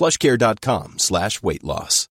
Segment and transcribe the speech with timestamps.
[0.00, 2.06] plushcare.com slash weight loss.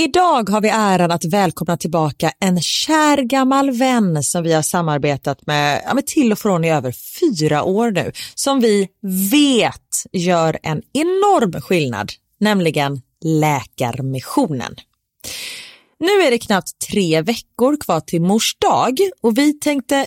[0.00, 5.46] Idag har vi äran att välkomna tillbaka en kär gammal vän som vi har samarbetat
[5.46, 8.88] med, ja, med till och från i över fyra år nu, som vi
[9.30, 14.74] vet gör en enorm skillnad, nämligen Läkarmissionen.
[16.00, 20.06] Nu är det knappt tre veckor kvar till mors dag och vi tänkte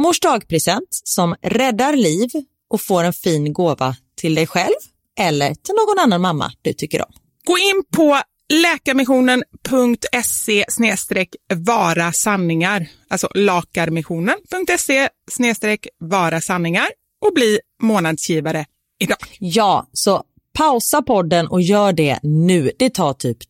[0.00, 2.30] mors dagpresent som räddar liv
[2.70, 4.74] och får en fin gåva till dig själv
[5.18, 7.12] eller till någon annan mamma du tycker om.
[7.44, 8.20] Gå in på
[8.52, 10.64] läkarmissionen.se
[11.54, 15.08] vara sanningar, alltså lakarmissionen.se
[15.98, 16.88] vara sanningar
[17.26, 18.66] och bli månadsgivare
[19.00, 19.18] idag.
[19.38, 22.72] Ja, så pausa podden och gör det nu.
[22.78, 23.49] Det tar typ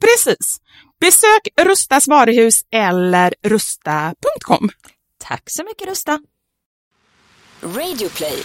[0.00, 0.60] Precis.
[1.00, 4.68] Besök Rustas varuhus eller rusta.com.
[5.24, 6.18] Tack så mycket Rusta!
[7.62, 8.42] Radioplay.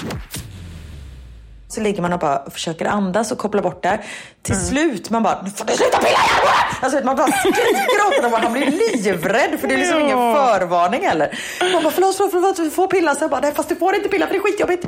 [1.67, 4.03] Så ligger man och bara försöker andas och koppla bort det.
[4.41, 6.15] Till slut man bara, nu får du sluta pilla i!
[6.81, 11.01] Alltså man bara skriker åt honom han blir livrädd för det är liksom ingen förvarning
[11.05, 11.39] heller.
[11.73, 13.15] Man bara, förlåt, förlåt, förlåt, du får pilla.
[13.15, 14.85] Så jag bara, nej fast du får inte pilla för det är skitjobbigt.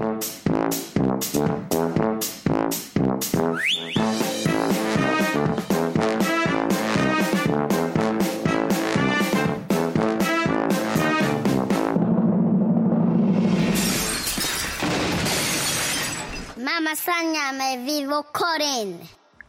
[18.33, 19.00] Karin.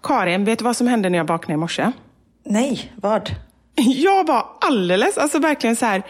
[0.03, 1.93] Karin, vet du vad som hände när jag vaknade i morse?
[2.45, 3.31] Nej, vad?
[3.75, 6.03] Jag var alldeles, alltså verkligen så här.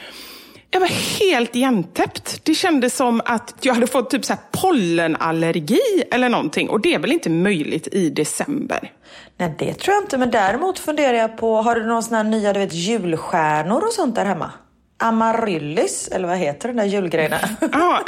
[0.70, 2.44] Jag var helt igentäppt.
[2.44, 6.68] Det kändes som att jag hade fått typ så här pollenallergi eller någonting.
[6.68, 8.92] Och det är väl inte möjligt i december?
[9.36, 10.18] Nej, det tror jag inte.
[10.18, 14.14] Men däremot funderar jag på, har du sån här nya, du vet, julstjärnor och sånt
[14.14, 14.52] där hemma?
[14.98, 17.38] Amaryllis, eller vad heter den där julgrejerna?
[17.72, 18.02] Ja,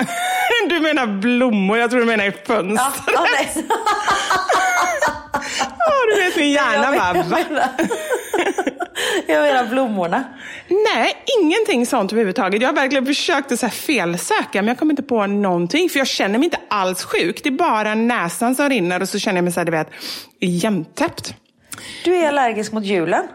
[0.69, 1.79] du menar blommor.
[1.79, 2.93] Jag tror du menar i fönster.
[3.15, 3.27] ja,
[3.69, 3.75] ja.
[5.79, 7.69] Ja, du vet min hjärna jag, bara, menar,
[9.27, 10.25] jag menar blommorna.
[10.69, 11.13] Nej,
[11.43, 12.63] ingenting sånt överhuvudtaget.
[12.63, 15.89] Jag har verkligen försökt att så här felsöka, men jag kommer inte på någonting.
[15.89, 17.41] För jag känner mig inte alls sjuk.
[17.43, 19.89] Det är bara näsan som rinner och så känner jag mig så här, du vet,
[20.41, 21.35] igentäppt.
[22.05, 23.29] Du är allergisk mot julen.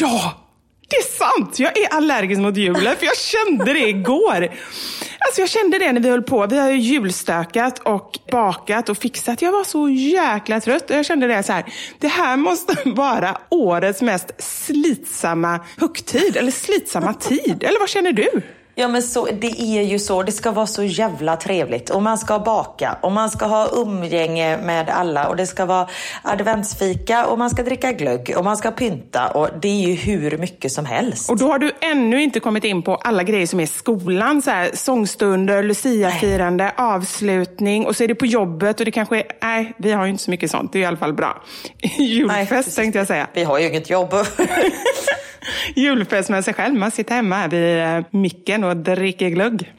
[0.00, 0.47] Ja,
[0.88, 1.58] det är sant!
[1.58, 4.48] Jag är allergisk mot julen, för jag kände det igår.
[5.18, 6.46] Alltså jag kände det när vi höll på.
[6.46, 9.42] Vi har ju julstökat och bakat och fixat.
[9.42, 11.64] Jag var så jäkla trött och jag kände det så här.
[11.98, 17.64] Det här måste vara årets mest slitsamma högtid, eller slitsamma tid.
[17.64, 18.42] Eller vad känner du?
[18.80, 20.22] Ja men så, det är ju så.
[20.22, 21.90] Det ska vara så jävla trevligt.
[21.90, 25.28] Och man ska baka och man ska ha umgänge med alla.
[25.28, 25.88] Och det ska vara
[26.22, 29.28] adventsfika och man ska dricka glögg och man ska pynta.
[29.28, 31.30] Och det är ju hur mycket som helst.
[31.30, 34.42] Och då har du ännu inte kommit in på alla grejer som är skolan.
[34.42, 39.24] Så här, sångstunder, luciafirande, avslutning och så är det på jobbet och det kanske är...
[39.42, 40.72] Nej, vi har ju inte så mycket sånt.
[40.72, 41.42] Det är i alla fall bra.
[41.98, 42.74] Julfest precis.
[42.74, 43.26] tänkte jag säga.
[43.34, 44.14] Vi har ju inget jobb.
[45.76, 46.74] Julfest med sig själv.
[46.74, 49.72] Man sitter hemma vid eh, micken och dricker glögg.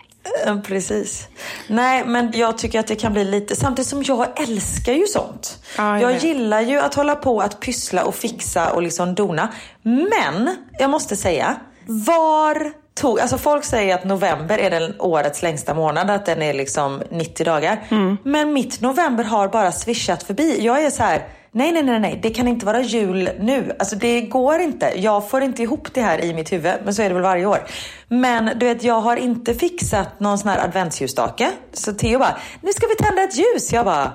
[0.63, 1.27] Precis.
[1.67, 3.55] Nej, men jag tycker att det kan bli lite...
[3.55, 5.63] Samtidigt som jag älskar ju sånt.
[5.77, 9.49] Ja, jag gillar ju att hålla på att pyssla och fixa och liksom dona.
[9.81, 13.19] Men, jag måste säga, var tog...
[13.19, 17.45] Alltså folk säger att november är den årets längsta månad, att den är liksom 90
[17.45, 17.83] dagar.
[17.89, 18.17] Mm.
[18.23, 20.65] Men mitt november har bara swishat förbi.
[20.65, 21.23] Jag är så här...
[21.51, 23.75] Nej, nej, nej, nej, det kan inte vara jul nu.
[23.79, 24.93] Alltså det går inte.
[24.95, 27.45] Jag får inte ihop det här i mitt huvud, men så är det väl varje
[27.45, 27.59] år.
[28.07, 31.51] Men du vet, jag har inte fixat någon sån här adventsljusstake.
[31.73, 33.73] Så Theo bara, nu ska vi tända ett ljus.
[33.73, 34.11] Jag bara,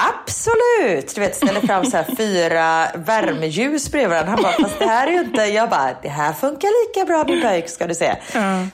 [0.00, 1.14] Absolut!
[1.14, 4.32] Du vet, ställer fram så här fyra värmeljus bredvid varandra.
[4.32, 5.42] Han bara, fast det här är ju inte...
[5.42, 8.16] Jag bara, det här funkar lika bra min pojk ska du se.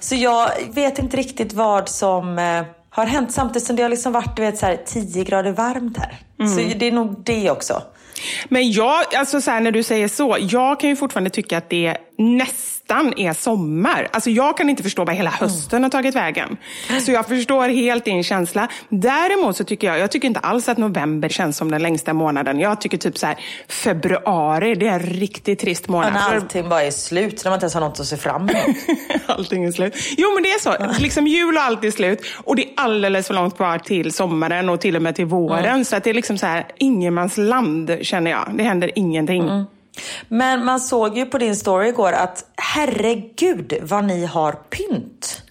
[0.01, 4.13] Så jag vet inte riktigt vad som eh, har hänt samtidigt som det har liksom
[4.13, 6.19] varit du vet, så här, 10 grader varmt här.
[6.49, 7.83] Så det är nog det också.
[8.49, 11.71] Men jag, alltså så här, när du säger så, jag kan ju fortfarande tycka att
[11.71, 14.09] det nästan är sommar.
[14.13, 16.57] Alltså jag kan inte förstå vad hela hösten har tagit vägen.
[17.07, 18.69] Så jag förstår helt din känsla.
[18.89, 22.61] Däremot så tycker jag, jag tycker inte alls att november känns som den längsta månaden.
[22.61, 23.37] Jag tycker typ så här,
[23.69, 26.13] februari, det är en riktigt trist månad.
[26.13, 28.49] När För- allting bara är slut, när man inte ens har något att se fram
[28.49, 28.77] emot.
[29.27, 29.95] Allting är slut.
[30.17, 31.01] Jo, men det är så.
[31.03, 32.25] Liksom jul och allt är slut.
[32.45, 35.85] Och det är alldeles för långt kvar till sommaren och till och med till våren.
[35.85, 38.49] Så att det är liksom så här, ingenmansland känner jag.
[38.55, 39.65] Det händer ingenting.
[40.29, 45.43] Men man såg ju på din story igår att herregud vad ni har pynt.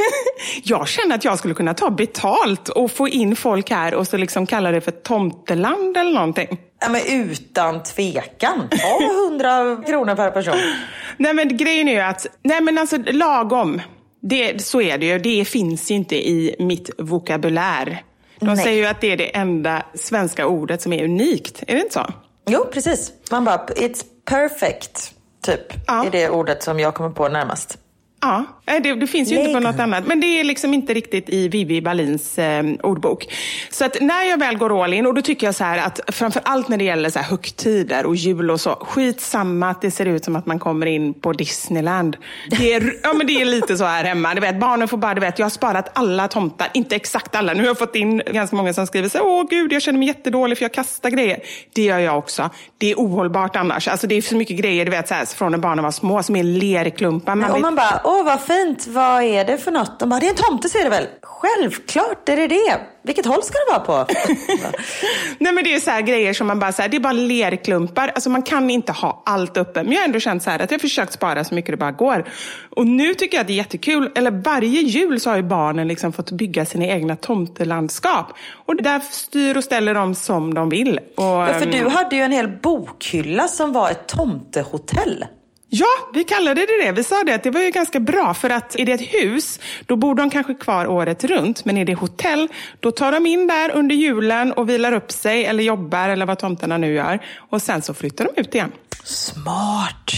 [0.62, 4.16] Jag känner att jag skulle kunna ta betalt och få in folk här och så
[4.16, 6.58] liksom kalla det för tomteland eller någonting.
[6.80, 8.68] Ja, men utan tvekan.
[8.70, 10.54] Ta 100 kronor per person.
[11.16, 13.82] Nej men grejen är ju att, nej men alltså lagom.
[14.22, 15.18] Det, så är det ju.
[15.18, 18.02] Det finns ju inte i mitt vokabulär.
[18.38, 18.56] De Nej.
[18.56, 21.62] säger ju att det är det enda svenska ordet som är unikt.
[21.66, 22.06] Är det inte så?
[22.50, 23.12] Jo, precis.
[23.30, 25.12] Man bara, it's perfect.
[25.42, 26.04] Typ, Ja.
[26.06, 27.78] är det ordet som jag kommer på närmast.
[28.20, 29.62] Ja, nej, det, det finns ju inte på Lägg.
[29.62, 30.06] något annat.
[30.06, 33.26] Men det är liksom inte riktigt i Vivi Ballins eh, ordbok.
[33.70, 36.00] Så att när jag väl går all in, och då tycker jag så här att
[36.08, 39.90] framför allt när det gäller så här högtider och jul och så, skitsamma att det
[39.90, 42.16] ser ut som att man kommer in på Disneyland.
[42.50, 44.34] Det är, ja, men det är lite så här hemma.
[44.34, 47.52] Du vet, barnen får bara, du vet, jag har sparat alla tomtar, inte exakt alla.
[47.52, 50.08] Nu har jag fått in ganska många som skriver så åh gud, jag känner mig
[50.08, 51.38] jättedålig för jag kastar grejer.
[51.74, 52.50] Det gör jag också.
[52.78, 53.88] Det är ohållbart annars.
[53.88, 56.22] Alltså det är för mycket grejer, du vet, så här, från när barnen var små,
[56.22, 57.34] som är lerklumpar.
[57.34, 59.98] Man vet- man bara, åh vad fint, vad är det för något?
[60.00, 61.06] De bara, det är en tomte ser du väl?
[61.22, 62.80] Självklart är det det.
[63.02, 64.12] Vilket håll ska det vara på?
[65.38, 67.12] Nej men det är så här grejer som man bara, så här, det är bara
[67.12, 68.08] lerklumpar.
[68.14, 69.82] Alltså man kan inte ha allt uppe.
[69.82, 71.76] Men jag har ändå känt så här att jag har försökt spara så mycket det
[71.76, 72.28] bara går.
[72.76, 74.12] Och nu tycker jag att det är jättekul.
[74.14, 78.32] Eller varje jul så har ju barnen liksom fått bygga sina egna tomtelandskap.
[78.66, 80.98] Och där styr och ställer de som de vill.
[81.16, 85.24] Och, Ja, för ehm, du hade ju en hel bokhylla som var ett tomtehotell.
[85.68, 86.92] Ja, vi kallade det det.
[86.92, 89.60] Vi sa det att det var ju ganska bra för att är det ett hus,
[89.86, 91.64] då bor de kanske kvar året runt.
[91.64, 92.48] Men är det hotell,
[92.80, 96.38] då tar de in där under julen och vilar upp sig eller jobbar eller vad
[96.38, 97.18] tomterna nu gör.
[97.50, 98.72] Och sen så flyttar de ut igen.
[99.04, 100.12] Smart!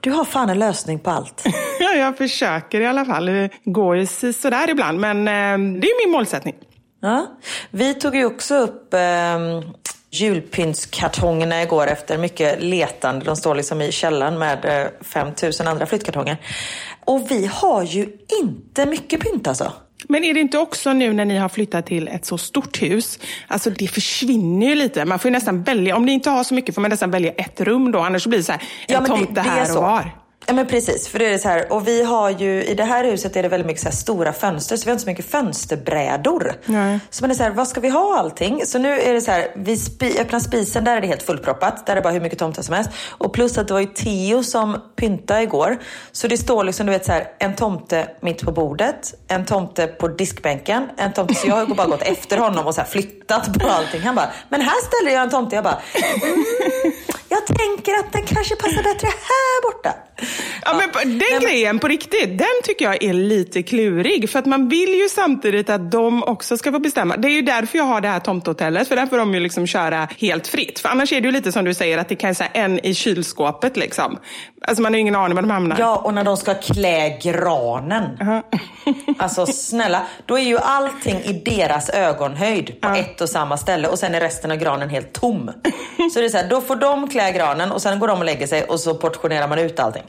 [0.00, 1.44] Du har fan en lösning på allt.
[1.80, 3.26] Ja, jag försöker i alla fall.
[3.26, 6.54] Det går ju sådär ibland, men eh, det är min målsättning.
[7.00, 7.26] Ja.
[7.70, 9.00] Vi tog ju också upp eh,
[10.12, 13.24] julpyntskartongerna igår efter mycket letande.
[13.24, 16.36] De står liksom i källaren med eh, 5000 andra flyttkartonger.
[17.04, 18.08] Och vi har ju
[18.42, 19.72] inte mycket pynt alltså.
[20.08, 23.18] Men är det inte också nu när ni har flyttat till ett så stort hus,
[23.48, 25.04] alltså det försvinner ju lite.
[25.04, 27.32] Man får ju nästan välja, om ni inte har så mycket får man nästan välja
[27.32, 30.21] ett rum då, annars blir det så här, en tomte här och var.
[30.46, 31.72] Ja men precis, för det är så här.
[31.72, 34.76] Och vi har ju, i det här huset är det väldigt mycket så stora fönster,
[34.76, 36.54] så vi har inte så mycket fönsterbrädor.
[36.64, 37.00] Nej.
[37.10, 38.66] Så man är så här, vad ska vi ha allting?
[38.66, 41.86] Så nu är det så här, vi spi, öppnar spisen, där är det helt fullproppat.
[41.86, 42.90] Där är det bara hur mycket tomtar som helst.
[43.10, 45.78] Och plus att det var ju Theo som pyntade igår.
[46.12, 49.86] Så det står liksom, du vet så här, en tomte mitt på bordet, en tomte
[49.86, 53.68] på diskbänken, en tomte, så jag har bara gått efter honom och så flyttat på
[53.68, 54.00] allting.
[54.00, 55.54] Han bara, men här ställer jag en tomte.
[55.54, 55.78] Jag bara,
[56.22, 56.44] mm,
[57.32, 59.94] jag tänker att den kanske passar bättre här borta.
[60.64, 64.30] Ja, men på- den grejen på riktigt, den tycker jag är lite klurig.
[64.30, 67.16] För att man vill ju samtidigt att de också ska få bestämma.
[67.16, 68.88] Det är ju därför jag har det här tomthotellet.
[68.88, 70.78] För där får de ju liksom köra helt fritt.
[70.78, 72.94] För annars är det ju lite som du säger, att det kan vara en i
[72.94, 74.18] kylskåpet liksom.
[74.64, 75.76] Alltså man har ingen aning var de hamnar.
[75.78, 78.42] Ja, och när de ska klä granen.
[79.18, 83.98] Alltså snälla, då är ju allting i deras ögonhöjd på ett och samma ställe och
[83.98, 85.50] sen är resten av granen helt tom.
[86.14, 88.24] Så det är så här, då får de klä granen och sen går de och
[88.24, 90.02] lägger sig och så portionerar man ut allting.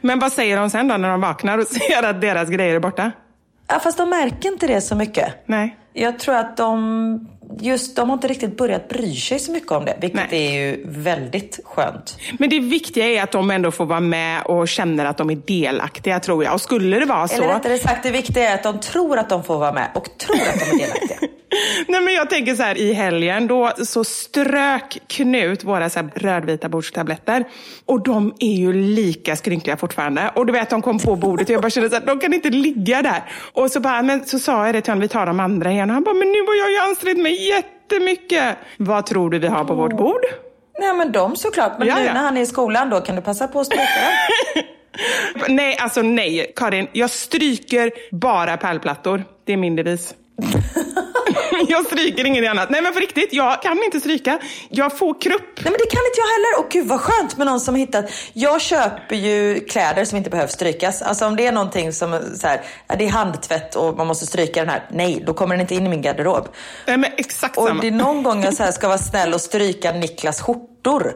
[0.00, 2.80] Men vad säger de sen då när de vaknar och ser att deras grejer är
[2.80, 3.12] borta?
[3.68, 5.34] Ja, fast de märker inte det så mycket.
[5.46, 5.76] Nej.
[5.92, 9.84] Jag tror att de, just, de har inte riktigt börjat bry sig så mycket om
[9.84, 10.46] det, vilket Nej.
[10.46, 12.18] är ju väldigt skönt.
[12.38, 15.36] Men det viktiga är att de ändå får vara med och känner att de är
[15.46, 16.54] delaktiga tror jag.
[16.54, 17.34] Och skulle det vara så...
[17.34, 20.18] Eller rättare sagt, det viktiga är att de tror att de får vara med och
[20.18, 21.18] tror att de är delaktiga.
[21.88, 26.10] Nej, men jag tänker så här, i helgen då så strök Knut våra så här
[26.14, 27.44] rödvita bordstabletter.
[27.86, 30.30] Och de är ju lika skrynkliga fortfarande.
[30.34, 32.34] Och du vet, de kom på bordet och jag bara kände så här, de kan
[32.34, 33.22] inte ligga där.
[33.52, 35.90] Och så, bara, men så sa jag det till honom, vi tar de andra igen.
[35.90, 38.56] Och han bara, men nu har jag ju ansträngt mig jättemycket.
[38.76, 40.20] Vad tror du vi har på vårt bord?
[40.80, 43.22] Nej men de såklart, men Ja, nu när han är i skolan då kan du
[43.22, 43.82] passa på att stryka.
[45.48, 46.86] Nej, alltså nej, Karin.
[46.92, 49.24] Jag stryker bara pärlplattor.
[49.44, 50.14] Det är min devis.
[51.68, 52.70] jag stryker inget annat.
[52.70, 54.38] Nej men för riktigt, jag kan inte stryka.
[54.68, 55.42] Jag får krupp.
[55.56, 56.64] Nej men det kan inte jag heller.
[56.64, 58.10] Och gud vad skönt med någon som hittat.
[58.32, 61.02] Jag köper ju kläder som inte behöver strykas.
[61.02, 62.60] Alltså om det är någonting som så här,
[62.98, 64.84] det är handtvätt och man måste stryka den här.
[64.92, 66.48] Nej, då kommer den inte in i min garderob.
[66.86, 67.80] Nej men exakt Och samma.
[67.80, 71.14] det är någon gång jag så här ska vara snäll och stryka Niklas skjortor.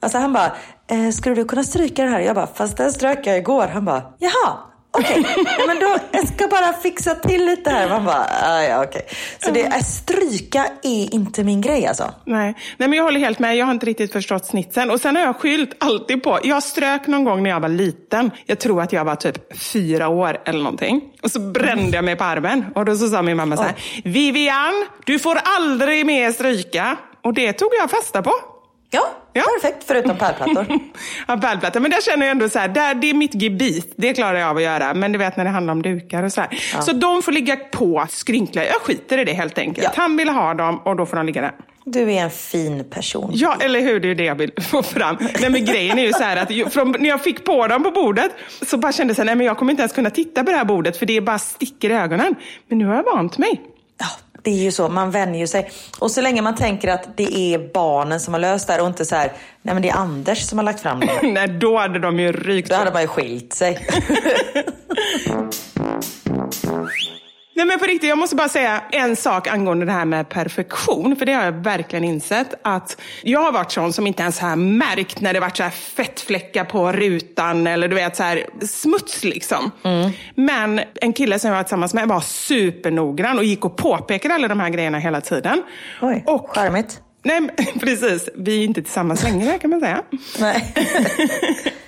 [0.00, 0.52] Alltså han bara,
[0.90, 2.20] eh, skulle du kunna stryka det här?
[2.20, 3.66] Jag bara, fast den strök jag igår.
[3.66, 4.56] Han bara, jaha.
[4.94, 5.26] Okej,
[5.58, 7.88] ja, men då jag ska bara fixa till lite här.
[7.88, 9.06] Man bara, ah, ja okej.
[9.44, 12.10] Så det, äh, stryka är inte min grej alltså.
[12.24, 12.54] Nej.
[12.76, 13.56] Nej, men jag håller helt med.
[13.56, 14.90] Jag har inte riktigt förstått snitsen.
[14.90, 16.38] Och sen har jag skyllt alltid på.
[16.42, 18.30] Jag strök någon gång när jag var liten.
[18.46, 21.00] Jag tror att jag var typ fyra år eller någonting.
[21.22, 22.64] Och så brände jag mig på armen.
[22.74, 23.74] Och då så sa min mamma så här.
[24.04, 26.96] Vivian, du får aldrig mer stryka.
[27.22, 28.32] Och det tog jag fasta på.
[28.94, 29.42] Ja, Ja.
[29.60, 29.84] perfekt.
[29.86, 30.66] Förutom pärlplattor.
[31.28, 31.80] Ja, pärlplatta.
[31.80, 33.94] Men där känner jag ändå så här, där, det är mitt gebit.
[33.96, 34.94] Det klarar jag av att göra.
[34.94, 36.80] Men du vet när det handlar om dukar och så här.
[36.82, 38.66] Så de får ligga på skrynkliga.
[38.66, 39.84] Jag skiter i det helt enkelt.
[39.84, 40.02] Ja.
[40.02, 41.52] Han vill ha dem och då får de ligga där.
[41.86, 43.30] Du är en fin person.
[43.34, 44.00] Ja, eller hur?
[44.00, 45.16] Det är det jag vill få fram.
[45.40, 47.90] Nej, men grejen är ju så här att från, när jag fick på dem på
[47.90, 48.30] bordet
[48.66, 50.96] så bara kände jag men jag kommer inte ens kunna titta på det här bordet
[50.96, 52.34] för det bara sticker i ögonen.
[52.68, 53.60] Men nu har jag vant mig.
[53.98, 54.06] Ja,
[54.44, 55.70] det är ju så, man vänjer sig.
[55.98, 58.86] Och så länge man tänker att det är barnen som har löst det här och
[58.86, 59.32] inte så här,
[59.62, 61.20] nej men det är Anders som har lagt fram det.
[61.22, 62.68] Nej, då hade de ju rykt.
[62.68, 63.88] Då hade man ju skilt sig.
[67.56, 71.16] Nej men på riktigt, jag måste bara säga en sak angående det här med perfektion.
[71.16, 72.54] För det har jag verkligen insett.
[72.62, 75.70] Att jag har varit sån som inte ens har märkt när det varit så här
[75.70, 79.70] fettfläckar på rutan eller du vet så här smuts liksom.
[80.34, 84.48] Men en kille som jag var tillsammans med var supernoggrann och gick och påpekade alla
[84.48, 85.62] de här grejerna hela tiden.
[86.02, 87.00] Oj, och, charmigt.
[87.22, 88.28] Nej, men precis.
[88.34, 90.02] Vi är inte tillsammans längre kan man säga.
[90.38, 90.74] Nej.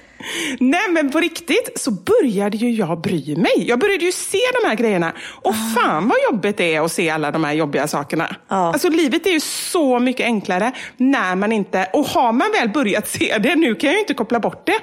[0.61, 3.69] Nej men på riktigt så började ju jag bry mig.
[3.69, 5.13] Jag började ju se de här grejerna.
[5.43, 8.37] Och fan vad jobbigt det är att se alla de här jobbiga sakerna.
[8.49, 8.73] Ja.
[8.73, 13.09] Alltså livet är ju så mycket enklare när man inte, och har man väl börjat
[13.09, 14.81] se det, nu kan jag ju inte koppla bort det.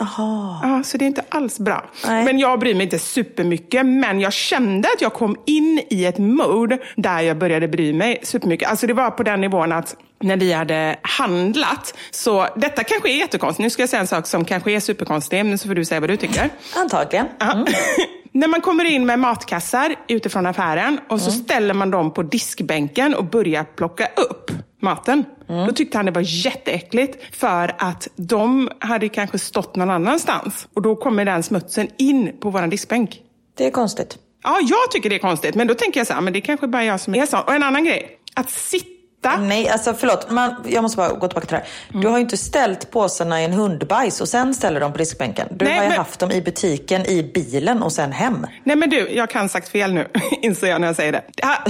[0.00, 0.60] Aha.
[0.62, 1.84] Ja, så det är inte alls bra.
[2.06, 2.24] Nej.
[2.24, 3.86] Men jag bryr mig inte supermycket.
[3.86, 8.20] Men jag kände att jag kom in i ett mode där jag började bry mig
[8.22, 8.68] supermycket.
[8.68, 13.16] Alltså det var på den nivån att när vi hade handlat, så detta kanske är
[13.16, 13.62] jättekonstigt.
[13.62, 16.00] Nu ska jag säga en sak som kanske är superkonstig, men så får du säga
[16.00, 16.50] vad du tycker.
[16.76, 17.26] Antagligen.
[17.38, 17.66] Ja.
[18.32, 23.14] När man kommer in med matkassar utifrån affären och så ställer man dem på diskbänken
[23.14, 25.24] och börjar plocka upp maten.
[25.46, 30.68] Då tyckte han det var jätteäckligt för att de hade kanske stått någon annanstans.
[30.74, 33.20] Och då kommer den smutsen in på våran diskbänk.
[33.54, 34.18] Det är konstigt.
[34.42, 36.66] Ja, jag tycker det är konstigt, men då tänker jag så här, men det kanske
[36.66, 37.40] bara jag som är sån.
[37.40, 38.97] Och en annan grej, att sitta
[39.40, 40.30] Nej, alltså förlåt.
[40.30, 42.00] Man, jag måste bara gå tillbaka till det här.
[42.02, 45.48] Du har ju inte ställt påsarna i en hundbajs och sen ställer dem på diskbänken.
[45.50, 48.46] Du Nej, har ju men- haft dem i butiken, i bilen och sen hem.
[48.64, 50.08] Nej men du, jag kan sagt fel nu,
[50.42, 51.22] inser jag när jag säger det.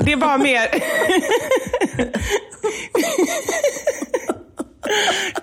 [0.04, 0.68] Det var mer...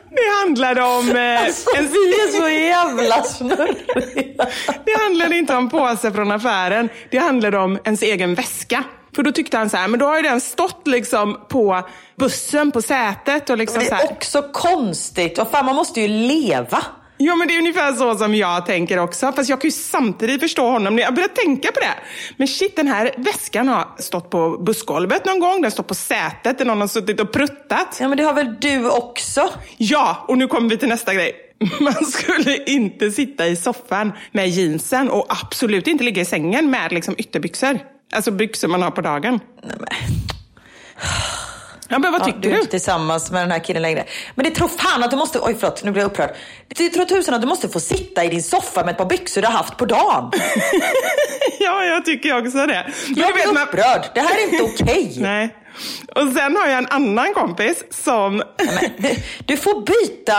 [0.09, 1.09] Det handlade om...
[1.09, 1.45] Eh,
[1.77, 1.87] en...
[1.87, 4.45] Vi är så jävla snurriga.
[4.85, 8.83] Det handlade inte om påse från affären, det handlade om ens egen väska.
[9.15, 11.81] För då tyckte han så här, men då har ju den stått liksom på
[12.19, 14.03] bussen, på sätet och liksom Det så här.
[14.03, 15.39] är också konstigt.
[15.39, 16.83] Och fan, man måste ju leva.
[17.17, 19.31] Ja, men det är ungefär så som jag tänker också.
[19.31, 21.93] Fast jag kan ju samtidigt förstå honom när jag börjar tänka på det.
[22.37, 25.61] Men shit, den här väskan har stått på bussgolvet någon gång.
[25.61, 27.97] Den stått på sätet där någon har suttit och pruttat.
[27.99, 29.49] Ja, men det har väl du också?
[29.77, 31.31] Ja, och nu kommer vi till nästa grej.
[31.79, 36.91] Man skulle inte sitta i soffan med jeansen och absolut inte ligga i sängen med
[36.91, 37.79] liksom ytterbyxor.
[38.13, 39.39] Alltså byxor man har på dagen.
[41.89, 42.59] Ja, men vad Ja, tycker du är du?
[42.59, 44.05] inte tillsammans med den här killen längre.
[44.35, 45.39] Men det tror fan att du måste...
[45.41, 45.83] Oj, förlåt.
[45.83, 46.35] Nu blir jag upprörd.
[46.67, 49.41] Det tror tusan att du måste få sitta i din soffa med ett par byxor
[49.41, 50.31] du har haft på dagen.
[51.59, 52.65] Ja, jag tycker också det.
[53.07, 54.05] Men Jag du vet, blir man- upprörd.
[54.13, 55.13] Det här är inte okej.
[55.17, 55.55] Nej.
[56.15, 58.37] Och sen har jag en annan kompis som...
[58.57, 59.15] Men du,
[59.45, 60.33] du får byta...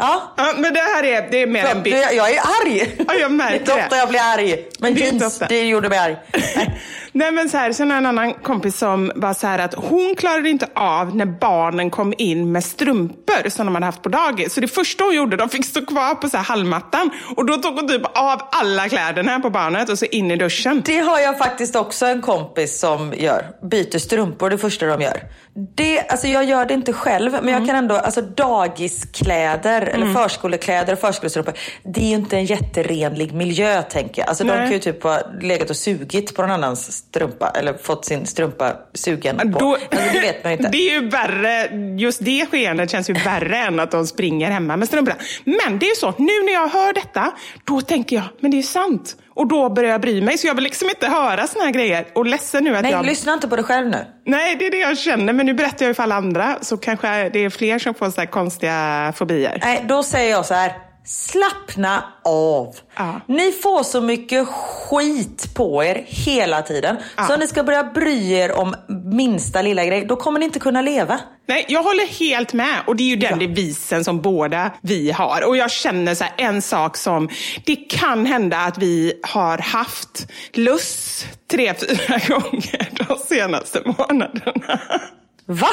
[0.00, 0.32] Ja.
[0.36, 1.96] Ja, men det här är, det är mer en bild.
[1.96, 2.96] jag, är arg.
[3.08, 3.56] Ja, jag märker det.
[3.56, 3.84] är inte det.
[3.84, 4.64] ofta jag blir arg.
[4.78, 6.16] Men Det jeans, det gjorde mig arg.
[7.12, 9.74] Nej men så här, sen har jag en annan kompis som var så här att
[9.74, 14.08] hon klarade inte av när barnen kom in med strumpor som de hade haft på
[14.08, 14.54] dagis.
[14.54, 17.56] Så det första hon gjorde, de fick stå kvar på så här hallmattan och då
[17.56, 20.82] tog hon typ av alla kläderna på barnet och så in i duschen.
[20.86, 23.46] Det har jag faktiskt också en kompis som gör.
[23.70, 25.20] Byter strumpor det första de gör.
[25.76, 27.54] Det, alltså jag gör det inte själv, men Mm.
[27.54, 31.54] jag kan ändå, alltså dagiskläder eller förskolekläder och förskolestrumpor.
[31.82, 34.28] Det är ju inte en jätterenlig miljö tänker jag.
[34.28, 34.58] Alltså de Nej.
[34.62, 38.72] kan ju typ ha legat och sugit på någon annans strumpa eller fått sin strumpa
[38.94, 39.58] sugen på.
[39.58, 40.68] Då, alltså, det vet man ju inte.
[40.72, 44.76] Det är ju värre, just det skeendet känns ju värre än att de springer hemma
[44.76, 45.16] med strumporna.
[45.44, 47.32] Men det är ju så, nu när jag hör detta,
[47.64, 49.16] då tänker jag, men det är sant.
[49.34, 52.06] Och då börjar jag bry mig, så jag vill liksom inte höra såna här grejer.
[52.14, 53.06] Och ledsen nu att Nej, jag...
[53.06, 54.06] lyssna inte på dig själv nu.
[54.26, 55.32] Nej, det är det jag känner.
[55.32, 58.10] Men nu berättar jag ju för alla andra, så kanske det är fler som får
[58.10, 59.58] så här konstiga fobier.
[59.64, 60.89] Nej, då säger jag så här.
[61.04, 62.74] Slappna av.
[62.96, 63.20] Ja.
[63.26, 66.96] Ni får så mycket skit på er hela tiden.
[67.26, 70.58] Så om ni ska börja bry er om minsta lilla grej, då kommer ni inte
[70.58, 71.20] kunna leva.
[71.48, 72.80] Nej, jag håller helt med.
[72.86, 75.44] Och det är ju den devisen som båda vi har.
[75.48, 77.28] Och jag känner så här, en sak som,
[77.66, 84.80] det kan hända att vi har haft lust tre, fyra gånger de senaste månaderna.
[85.50, 85.68] Va?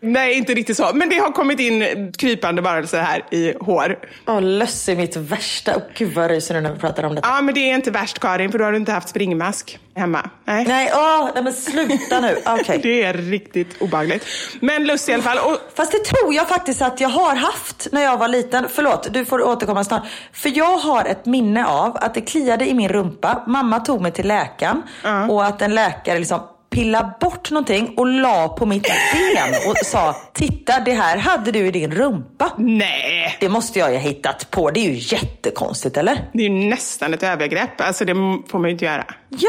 [0.00, 0.90] Nej, inte riktigt så.
[0.94, 3.98] Men det har kommit in krypande varelser här i hår.
[4.26, 5.76] Åh, löss är mitt värsta.
[5.76, 7.20] Åh, gud vad ryser nu när vi pratar om det.
[7.24, 10.30] Ja, men det är inte värst Karin, för då har du inte haft springmask hemma.
[10.44, 10.64] Nej.
[10.68, 12.36] Nej, åh, nej men sluta nu.
[12.46, 12.80] Okej.
[12.82, 14.26] Det är riktigt obagligt.
[14.60, 15.38] Men lust i alla fall.
[15.38, 18.66] Och, Fast det tror jag faktiskt att jag har haft när jag var liten.
[18.74, 20.02] Förlåt, du får återkomma snart.
[20.32, 23.42] För jag har ett minne av att det kliade i min rumpa.
[23.46, 24.82] Mamma tog mig till läkaren
[25.30, 26.40] och att en läkare liksom
[26.74, 31.66] pillade bort någonting och la på mitt ben och sa Titta, det här hade du
[31.66, 32.52] i din rumpa.
[32.58, 34.70] nej, Det måste jag ju ha hittat på.
[34.70, 36.30] Det är ju jättekonstigt, eller?
[36.32, 37.80] det är ju nästan ett övergrepp.
[37.80, 38.14] Alltså det
[38.48, 39.04] får man ju inte göra.
[39.28, 39.48] Ja!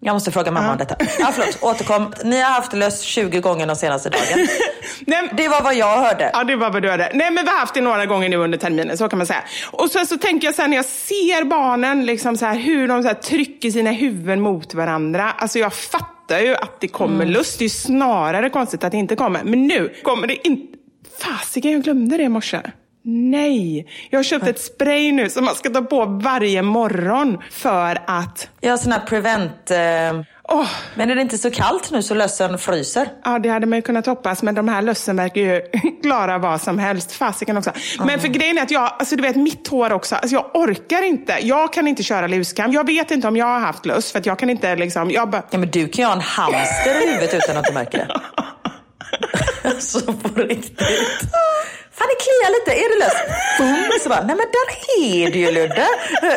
[0.00, 0.96] Jag måste fråga mamma om detta.
[1.18, 2.12] Ja, förlåt, återkom.
[2.24, 4.48] Ni har haft löss 20 gånger de senaste dagarna.
[5.06, 6.30] Nej, Det var vad jag hörde.
[6.32, 7.10] Ja, det var vad du hade.
[7.14, 9.42] Nej, men vi har haft det några gånger nu under terminen, så kan man säga.
[9.70, 12.88] Och sen så tänker jag så här, när jag ser barnen, liksom så här, hur
[12.88, 15.30] de så här, trycker sina huvuden mot varandra.
[15.38, 17.58] Alltså jag fattar ju att det kommer lust.
[17.58, 19.44] Det är ju snarare konstigt att det inte kommer.
[19.44, 20.78] Men nu kommer det inte...
[21.18, 22.60] Fasiken, jag glömde det i morse.
[23.10, 27.98] Nej, jag har köpt ett spray nu som man ska ta på varje morgon för
[28.06, 28.48] att...
[28.60, 29.70] Jag har sån här prevent...
[29.70, 30.37] Eh...
[30.50, 33.08] Åh, Men är det inte så kallt nu så lössen fryser?
[33.24, 35.62] Ja, det hade man ju kunnat hoppas, men de här lössen verkar ju
[36.02, 37.12] klara vad som helst.
[37.12, 37.72] Fasiken också.
[37.98, 41.02] Men för grejen är att jag, alltså du vet mitt hår också, alltså jag orkar
[41.02, 41.38] inte.
[41.40, 42.72] Jag kan inte köra luskam.
[42.72, 45.42] Jag vet inte om jag har haft löss, för jag kan inte liksom, jag bara,
[45.50, 48.20] Ja men du kan ju ha en hamster i huvudet utan att du märker det.
[49.64, 51.22] alltså på riktigt.
[51.98, 53.18] Fan det kliar lite, är det löss?
[53.58, 54.68] Boom, så bara, nej men där
[55.06, 55.86] är det ju Ludde.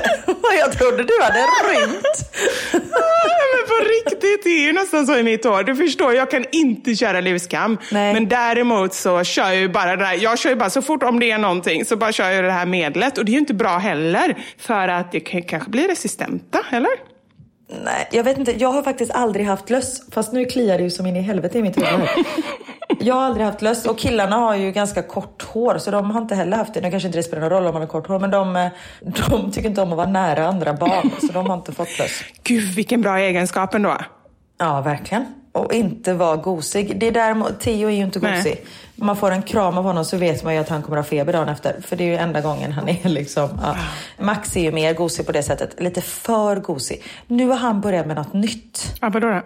[0.59, 2.31] jag trodde du hade rymt.
[2.71, 5.63] men på riktigt, det är ju nästan så i mitt hår.
[5.63, 7.77] Du förstår, jag kan inte köra luskam.
[7.91, 8.13] Nej.
[8.13, 11.03] Men däremot så kör jag ju bara det här, jag kör ju bara så fort
[11.03, 13.17] om det är någonting så bara kör jag det här medlet.
[13.17, 17.10] Och det är ju inte bra heller, för att det kan, kanske blir resistenta, eller?
[17.83, 18.51] Nej, jag vet inte.
[18.51, 20.01] Jag har faktiskt aldrig haft löss.
[20.11, 22.09] Fast nu kliar det ju som in i helvete i mitt huvud.
[22.99, 26.21] Jag har aldrig haft löss och killarna har ju ganska kort hår så de har
[26.21, 26.81] inte heller haft det.
[26.81, 28.69] Nu kanske inte det spelar någon roll om man har kort hår men de,
[29.01, 32.23] de tycker inte om att vara nära andra barn så de har inte fått löss.
[32.43, 33.97] Gud, vilken bra egenskap ändå.
[34.57, 35.40] Ja, verkligen.
[35.51, 36.99] Och inte vara gosig.
[36.99, 38.37] Det är däremot, Theo är ju inte Nej.
[38.37, 38.65] gosig.
[38.99, 41.03] Om man får en kram av honom så vet man ju att han kommer ha
[41.03, 41.81] feber dagen efter.
[41.81, 43.49] För det är ju enda gången han är liksom...
[43.61, 43.75] Ja.
[44.19, 45.81] Max är ju mer gosig på det sättet.
[45.81, 47.03] Lite för gosig.
[47.27, 48.95] Nu har han börjat med något nytt.
[49.01, 49.41] Ja, vadå då?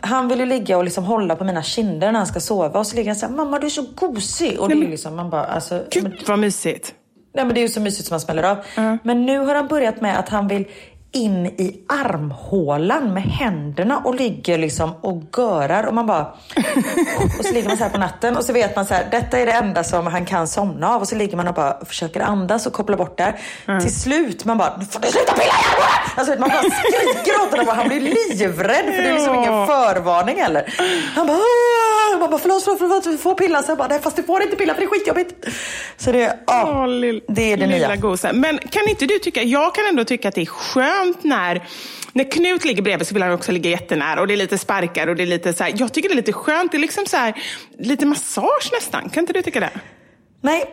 [0.00, 2.78] Han vill ju ligga och liksom hålla på mina kinder när han ska sova.
[2.78, 4.60] Och så ligger han så här, mamma du är så gosig.
[4.60, 5.74] Och det är ju liksom, man bara, alltså...
[5.74, 6.94] men, Gud, vad mysigt.
[7.34, 8.56] nej, men det är ju så mysigt som man smäller av.
[9.02, 10.64] Men nu har han börjat med att han vill
[11.12, 16.22] in i armhålan med händerna och ligger liksom och görar och man bara...
[17.38, 19.38] och så ligger man så här på natten och så vet man så här, detta
[19.38, 22.20] är det enda som han kan somna av och så ligger man och bara försöker
[22.20, 23.40] andas och koppla bort där.
[23.80, 25.82] Till slut man bara, nu får du sluta pilla i!
[26.16, 29.66] Alltså man bara skriker åt honom och han blir livrädd för det är liksom ingen
[29.66, 30.74] förvarning heller.
[31.14, 33.62] Han bara, "Åh!" man bara förlåt, förlåt, förlåt, du får pilla.
[33.62, 35.46] Så jag bara, nej fast du får inte pilla för det är skitjobbigt.
[35.96, 36.86] Så det, ja,
[37.28, 37.96] det är det lilla nya.
[37.96, 38.32] gosa.
[38.32, 41.62] Men kan inte du tycka, jag kan ändå tycka att det är skönt när,
[42.12, 45.06] när Knut ligger bredvid så vill han också ligga jättenära och det är lite sparkar
[45.06, 47.06] och det är lite så här, jag tycker det är lite skönt, det är liksom
[47.06, 47.42] så här,
[47.78, 49.10] lite massage nästan.
[49.10, 49.70] Kan inte du tycka det?
[50.40, 50.64] Nej,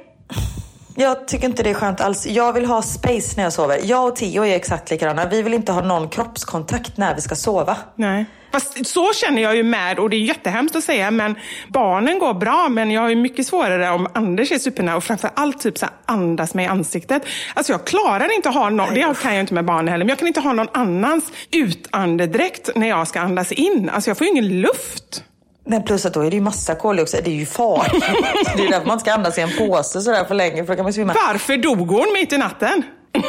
[0.95, 2.27] jag tycker inte det är skönt alls.
[2.27, 3.79] Jag vill ha space när jag sover.
[3.83, 5.27] Jag och Theo är exakt likadana.
[5.27, 7.77] Vi vill inte ha någon kroppskontakt när vi ska sova.
[7.95, 8.25] Nej.
[8.51, 11.35] Fast så känner jag ju med, och det är jättehemskt att säga, men
[11.67, 15.29] barnen går bra, men jag har ju mycket svårare om Anders är supernära och framför
[15.33, 17.23] allt typ så här andas mig i ansiktet.
[17.53, 20.09] Alltså jag klarar inte att ha någon, det kan jag inte med barnen heller, men
[20.09, 23.89] jag kan inte ha någon annans utandedräkt när jag ska andas in.
[23.89, 25.23] Alltså jag får ju ingen luft.
[25.65, 27.23] Men plus att då är det ju massa koldioxid.
[27.23, 28.03] Det är ju farligt.
[28.57, 30.83] det är därför man ska andas i en påse sådär för länge, för då kan
[30.83, 31.15] man svimma.
[31.27, 32.83] Varför dog hon mitt i natten?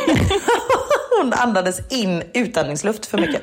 [1.20, 3.42] Hon andades in utandningsluft för mycket.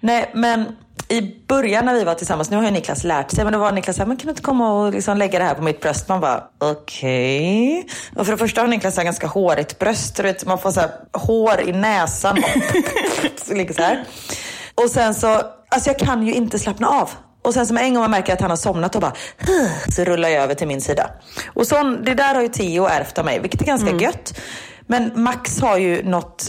[0.00, 0.76] Nej, men
[1.08, 3.72] i början när vi var tillsammans, nu har ju Niklas lärt sig, men då var
[3.72, 6.08] Niklas såhär, men kan du inte komma och liksom lägga det här på mitt bröst?
[6.08, 7.78] Man bara, okej.
[7.78, 7.94] Okay.
[8.16, 10.90] Och för det första har Niklas ganska hårigt bröst, du vet, man får så här,
[11.12, 12.42] hår i näsan.
[13.44, 14.04] så ligger så här.
[14.74, 17.10] Och sen så, alltså jag kan ju inte slappna av.
[17.42, 19.12] Och sen som en gång man märker att han har somnat och bara
[19.88, 21.10] så rullar jag över till min sida.
[21.54, 24.02] Och så, det där har ju Theo ärvt av mig, vilket är ganska mm.
[24.02, 24.40] gött.
[24.86, 26.48] Men Max har ju något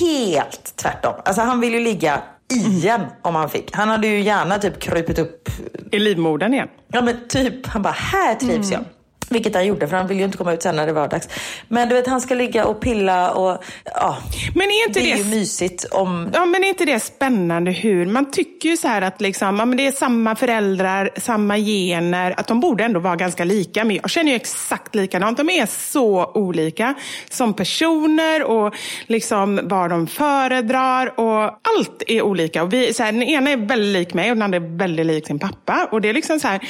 [0.00, 1.14] helt tvärtom.
[1.24, 3.76] Alltså han vill ju ligga igen om han fick.
[3.76, 5.48] Han hade ju gärna typ krupit upp.
[5.92, 6.68] I livmodern igen?
[6.88, 8.72] Ja men typ, han bara, här trivs mm.
[8.72, 8.84] jag.
[9.32, 11.28] Vilket han gjorde, för han ville ju inte komma ut sen när det var dags.
[11.68, 14.18] Men du vet, han ska ligga och pilla och ja.
[14.54, 16.30] Men är inte det, det är ju mysigt om...
[16.34, 19.64] Ja, men är inte det spännande hur man tycker ju så här att liksom, ja,
[19.64, 23.84] men det är samma föräldrar, samma gener, att de borde ändå vara ganska lika.
[23.84, 25.38] Men jag känner ju exakt likadant.
[25.38, 26.94] De är så olika
[27.30, 28.74] som personer och
[29.06, 32.62] liksom vad de föredrar och allt är olika.
[32.62, 35.06] Och vi, så här, den ena är väldigt lik mig och den andra är väldigt
[35.06, 35.88] lik sin pappa.
[35.90, 36.60] Och det är liksom så här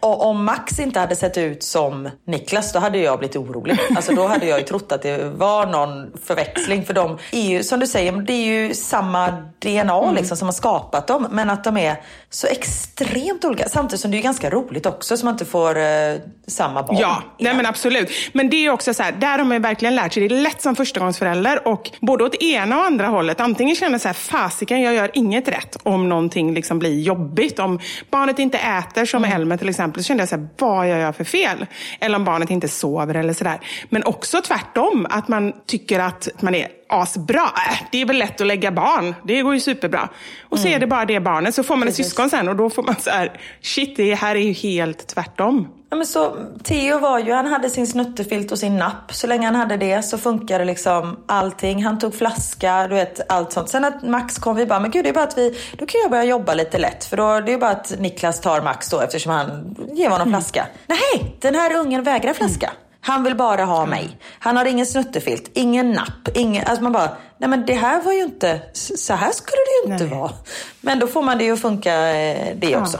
[0.00, 3.78] och om Max inte hade sett ut som Niklas, då hade jag blivit orolig.
[3.96, 6.84] Alltså då hade jag ju trott att det var någon förväxling.
[6.84, 10.14] För de är ju, som du säger, det är ju samma DNA mm.
[10.14, 11.26] liksom, som har skapat dem.
[11.30, 13.68] Men att de är så extremt olika.
[13.68, 15.84] Samtidigt som det är ganska roligt också, så man inte får eh,
[16.46, 16.96] samma barn.
[17.00, 18.10] Ja, nej men absolut.
[18.32, 20.28] Men det är också så här, där har man verkligen lärt sig.
[20.28, 23.40] Det är lätt som förstagångsförälder och både åt ena och andra hållet.
[23.40, 27.58] Antingen känner så här, fasiken, jag gör inget rätt om någonting liksom blir jobbigt.
[27.58, 27.80] Om
[28.10, 29.36] barnet inte äter, som mm.
[29.36, 31.66] Elmer till exempel exempel, så kände jag så här, vad gör jag för fel?
[32.00, 33.60] Eller om barnet inte sover eller sådär.
[33.88, 37.50] Men också tvärtom, att man tycker att man är asbra.
[37.92, 39.14] Det är väl lätt att lägga barn.
[39.24, 40.08] Det går ju superbra.
[40.48, 40.76] Och så mm.
[40.76, 41.54] är det bara det barnet.
[41.54, 44.36] Så får man ett syskon sen och då får man så här, shit, det här
[44.36, 45.68] är ju helt tvärtom.
[45.90, 49.12] Ja, men så, Theo var ju, han hade sin snuttefilt och sin napp.
[49.14, 51.84] Så länge han hade det så funkade liksom allting.
[51.84, 53.68] Han tog flaska, du vet allt sånt.
[53.68, 56.00] Sen att Max kom, vi bara, men gud det är bara att vi, då kan
[56.00, 57.04] jag börja jobba lite lätt.
[57.04, 60.40] För då, det är bara att Niklas tar Max då eftersom han ger honom mm.
[60.40, 60.66] flaska.
[60.86, 62.66] Nej, den här ungen vägrar flaska.
[62.66, 62.87] Mm.
[63.00, 64.18] Han vill bara ha mig.
[64.38, 66.66] Han har ingen snuttefilt, ingen napp, ingen...
[66.66, 68.60] Alltså man bara, nej men det här var ju inte...
[68.72, 70.20] Så här skulle det ju inte nej.
[70.20, 70.32] vara.
[70.80, 72.80] Men då får man det ju att funka eh, det ja.
[72.80, 72.98] också.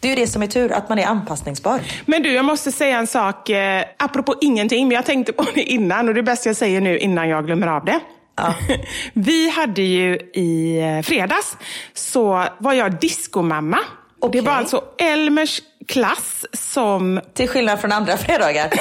[0.00, 1.80] Det är ju det som är tur, att man är anpassningsbar.
[2.06, 5.62] Men du, jag måste säga en sak, eh, apropå ingenting, men jag tänkte på det
[5.62, 8.00] innan och det är bäst jag säger nu innan jag glömmer av det.
[8.36, 8.54] Ja.
[9.12, 11.56] Vi hade ju i eh, fredags,
[11.94, 13.78] så var jag diskomamma.
[14.20, 14.40] Okay.
[14.40, 17.20] Det var alltså Elmers klass som...
[17.34, 18.70] Till skillnad från andra fredagar.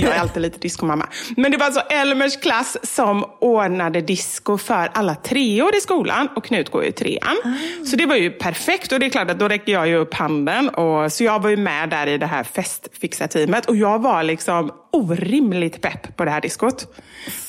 [0.00, 1.08] jag är alltid lite diskomamma.
[1.36, 6.28] Men det var alltså Elmers klass som ordnade disco för alla treor i skolan.
[6.36, 7.36] Och Knut går ju trean.
[7.44, 7.84] Ah.
[7.84, 8.92] Så det var ju perfekt.
[8.92, 10.68] Och det är klart att då räckte jag ju upp handen.
[10.68, 13.66] Och, så jag var ju med där i det här festfixarteamet.
[13.66, 16.96] Och jag var liksom orimligt pepp på det här diskot.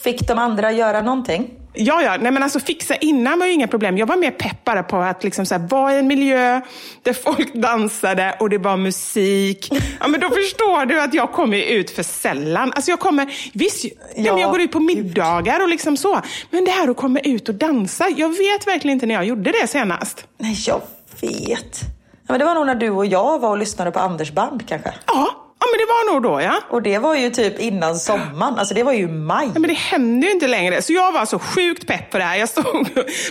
[0.04, 1.64] Fick de andra göra någonting?
[1.76, 2.18] Ja, ja.
[2.20, 3.98] Nej, men alltså fixa innan var ju inga problem.
[3.98, 6.62] Jag var mer peppare på att liksom så här, vara i en miljö
[7.04, 9.70] där folk dansade och det var musik.
[10.00, 12.72] Ja, men då förstår du att jag kommer ut för sällan.
[12.76, 13.86] Alltså jag kommer, visst,
[14.16, 16.22] ja, jag går ut på middagar och liksom så.
[16.50, 19.52] Men det här att komma ut och dansa, jag vet verkligen inte när jag gjorde
[19.62, 20.28] det senast.
[20.38, 20.82] Nej, jag
[21.22, 21.82] vet.
[22.28, 24.68] Ja, men det var nog när du och jag var och lyssnade på Anders band
[24.68, 24.94] kanske?
[25.06, 26.62] Ja, Ja, men det var nog då ja.
[26.69, 29.49] Och det var ju typ innan sommaren, alltså det var ju maj.
[29.54, 30.82] Ja, men det hände ju inte längre.
[30.82, 32.38] Så jag var så sjukt pepp på det här.
[32.38, 32.88] Jag stod och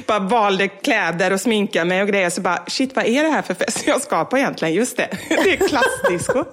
[0.07, 2.31] bara valde kläder och sminkade mig och grejer.
[2.31, 4.75] Så bara, shit vad är det här för fest jag ska på egentligen?
[4.75, 6.45] Just det, det är klassdisco.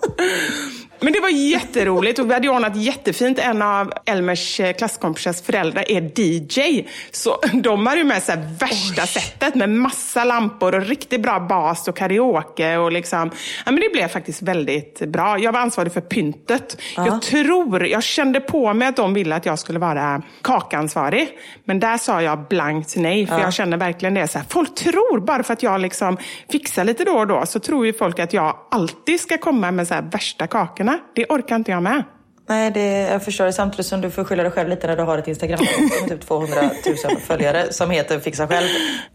[1.04, 3.40] Men det var jätteroligt och vi hade ordnat jättefint.
[3.40, 6.88] En av Elmers eh, klasskompisars föräldrar är DJ.
[7.12, 9.08] Så de hade ju med sig värsta Oj.
[9.08, 12.78] sättet med massa lampor och riktigt bra bas och karaoke.
[12.78, 13.32] Och liksom,
[13.66, 15.40] ja, men det blev faktiskt väldigt bra.
[15.40, 16.82] Jag var ansvarig för pyntet.
[16.96, 17.06] Ja.
[17.06, 21.30] Jag tror, jag kände på mig att de ville att jag skulle vara kakansvarig.
[21.66, 23.42] Men där sa jag blankt nej, för ja.
[23.42, 24.28] jag kände verkligen det.
[24.28, 26.18] Så här, folk tror, bara för att jag liksom
[26.52, 29.88] fixar lite då och då, så tror ju folk att jag alltid ska komma med
[29.88, 31.12] så här värsta kakorna filmerna.
[31.16, 32.04] Det orkar inte jag med.
[32.50, 33.54] Nej, det, jag förstår det.
[33.54, 36.28] Samtidigt som du får skylla dig själv lite när du har ett Instagram med typ
[36.28, 38.68] 200 000 följare som heter Fixa själv.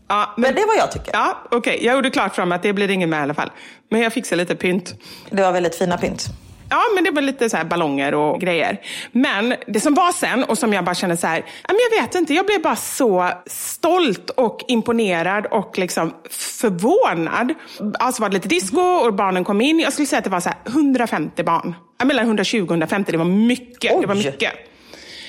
[0.08, 1.10] Ja, men, men det är vad jag tycker.
[1.12, 1.86] Ja, Okej, okay.
[1.86, 3.50] jag gjorde klart för mig att det blir ingen med i alla fall.
[3.90, 4.94] Men jag fixar lite pynt.
[5.30, 6.26] Det var väldigt fina pynt.
[6.70, 8.80] Ja, men det var lite så ballonger och grejer.
[9.12, 12.34] Men det som var sen och som jag bara kände så här, jag vet inte,
[12.34, 17.54] jag blev bara så stolt och imponerad och liksom förvånad.
[17.98, 19.80] Alltså var det lite disco och barnen kom in.
[19.80, 21.74] Jag skulle säga att det var så 150 barn.
[22.04, 23.92] Mellan 120 och 150, det var mycket.
[23.92, 24.00] Oj.
[24.00, 24.52] Det var mycket.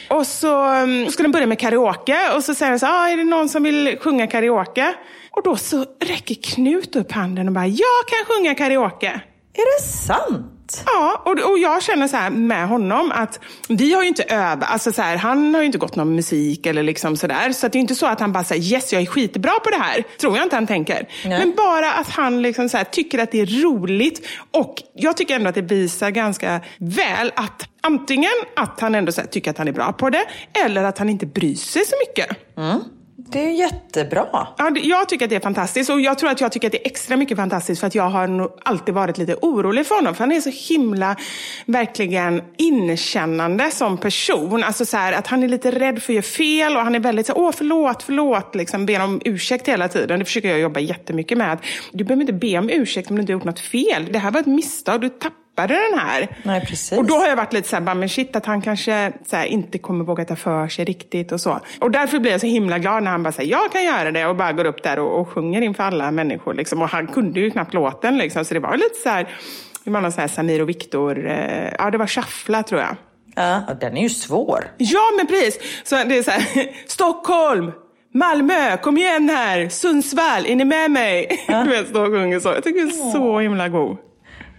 [0.10, 3.18] Och så um, skulle de börja med karaoke och så säger de så ah, är
[3.18, 4.94] det någon som vill sjunga karaoke?
[5.32, 9.22] Och då så räcker Knut upp handen och bara, jag kan sjunga karaoke.
[9.54, 10.57] Är det sant?
[10.86, 14.72] Ja, och, och jag känner så här med honom att vi har ju inte övat,
[14.72, 17.52] alltså så här, han har ju inte gått någon musik eller liksom sådär.
[17.52, 19.70] Så att det är inte så att han bara säger yes, jag är skitbra på
[19.70, 20.04] det här.
[20.22, 21.08] Tror jag inte han tänker.
[21.26, 21.40] Nej.
[21.40, 24.28] Men bara att han liksom så här, tycker att det är roligt.
[24.52, 29.22] Och jag tycker ändå att det visar ganska väl att antingen att han ändå så
[29.22, 30.26] här, tycker att han är bra på det,
[30.66, 32.38] eller att han inte bryr sig så mycket.
[33.20, 34.48] Det är ju jättebra.
[34.58, 36.88] Ja, jag tycker att det är fantastiskt och jag tror att jag tycker att det
[36.88, 40.16] är extra mycket fantastiskt för att jag har nog alltid varit lite orolig för honom.
[40.16, 41.16] För han är så himla,
[41.66, 44.64] verkligen inkännande som person.
[44.64, 47.00] Alltså så här, att han är lite rädd för att göra fel och han är
[47.00, 50.20] väldigt så här, åh förlåt, förlåt, liksom ber om ursäkt hela tiden.
[50.20, 51.54] Det försöker jag jobba jättemycket med.
[51.54, 54.08] Att du behöver inte be om ursäkt om du inte har gjort något fel.
[54.12, 56.28] Det här var ett misstag, du tappade den här.
[56.44, 56.98] Nej, precis.
[56.98, 59.36] Och då har jag varit lite så här, bara, men shit att han kanske så
[59.36, 61.60] här, inte kommer våga ta för sig riktigt och så.
[61.80, 64.26] Och därför blir jag så himla glad när han bara säger jag kan göra det
[64.26, 66.54] och bara går upp där och, och sjunger inför alla människor.
[66.54, 66.82] Liksom.
[66.82, 68.46] Och han kunde ju knappt låten liksom.
[68.46, 69.28] Så det var lite så här,
[69.84, 72.96] det var någon så här Samir och Viktor, eh, ja det var shuffla tror jag.
[73.36, 74.72] Ja, och den är ju svår.
[74.78, 75.60] Ja men precis!
[75.84, 77.72] Så det är så här, Stockholm!
[78.14, 79.70] Malmö, kom igen här!
[79.70, 81.46] Sundsvall, är ni med mig?
[81.48, 82.50] Du vet, och så.
[82.50, 83.98] Jag tycker det är så himla god.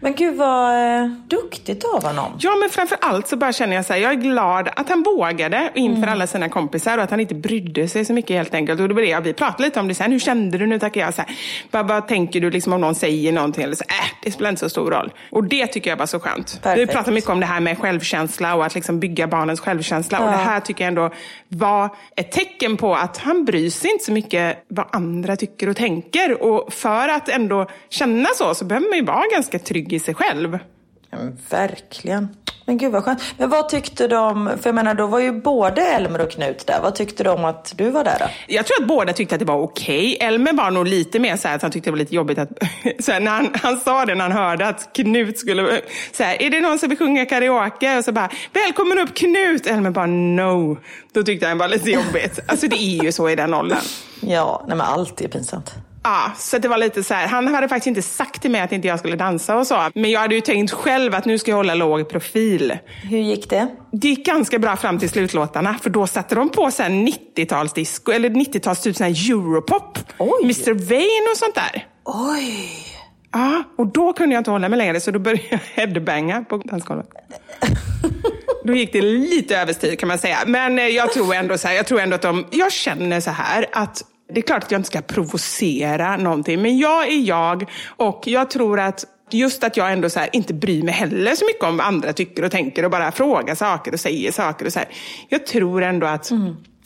[0.00, 2.32] Men gud vad eh, duktigt av honom.
[2.40, 5.02] Ja, men framför allt så bara känner jag så här, jag är glad att han
[5.02, 8.80] vågade inför alla sina kompisar och att han inte brydde sig så mycket helt enkelt.
[8.80, 10.12] Och det var det vi pratade lite om det sen.
[10.12, 10.78] Hur kände du nu?
[10.78, 11.37] Tackar jag så här,
[11.70, 13.64] bara, vad tänker du liksom om någon säger någonting?
[13.64, 15.12] Eller så, äh, det spelar inte så stor roll.
[15.30, 16.61] Och det tycker jag var så skönt.
[16.62, 16.88] Perfekt.
[16.88, 20.18] Vi pratar mycket om det här med självkänsla och att liksom bygga barnens självkänsla.
[20.20, 21.11] Och det här tycker jag ändå
[21.48, 25.76] var ett tecken på att han bryr sig inte så mycket vad andra tycker och
[25.76, 26.42] tänker.
[26.42, 30.14] Och för att ändå känna så, så behöver man ju vara ganska trygg i sig
[30.14, 30.59] själv.
[31.11, 32.29] Ja, men verkligen.
[32.68, 33.22] Men gud vad skönt.
[33.38, 36.81] Men vad tyckte de, för jag menar då var ju både Elmer och Knut där.
[36.83, 38.27] Vad tyckte de att du var där då?
[38.46, 40.16] Jag tror att båda tyckte att det var okej.
[40.20, 42.48] Elmer var nog lite mer så här att han tyckte det var lite jobbigt att...
[43.01, 45.81] Så här, när han, han sa det när han hörde att Knut skulle...
[46.12, 47.98] Så här, är det någon som vill sjunga karaoke?
[47.98, 49.66] Och så bara, välkommen upp Knut!
[49.66, 50.79] Elmer bara, no.
[51.12, 52.38] Då tyckte han det var lite jobbigt.
[52.46, 53.79] Alltså det är ju så i den åldern.
[54.20, 55.74] Ja, nej men allt är pinsamt.
[56.09, 57.27] Ja, så det var lite så här.
[57.27, 59.90] Han hade faktiskt inte sagt till mig att inte jag skulle dansa och så.
[59.94, 62.79] Men jag hade ju tänkt själv att nu ska jag hålla låg profil.
[63.03, 63.68] Hur gick det?
[63.92, 68.12] Det gick ganska bra fram till slutlåtarna, för då satte de på så här 90-talsdisco,
[68.12, 69.99] eller 90-tals typ sån här europop.
[70.18, 70.42] Oj.
[70.42, 71.87] Mr Vain och sånt där.
[72.05, 72.71] Oj!
[73.33, 76.57] Ja, och då kunde jag inte hålla mig längre, så då började jag headbanga på
[76.57, 77.09] dansgolvet.
[78.64, 80.38] Då gick det lite överstyr kan man säga.
[80.47, 83.31] Men eh, jag tror ändå så här, jag tror ändå att de, jag känner så
[83.31, 87.70] här att det är klart att jag inte ska provocera någonting, men jag är jag
[87.96, 91.44] och jag tror att Just att jag ändå så här, inte bryr mig heller så
[91.44, 94.66] mycket om vad andra tycker och tänker och bara frågar saker och säger saker.
[94.66, 94.88] Och så här.
[95.28, 96.30] Jag tror ändå att,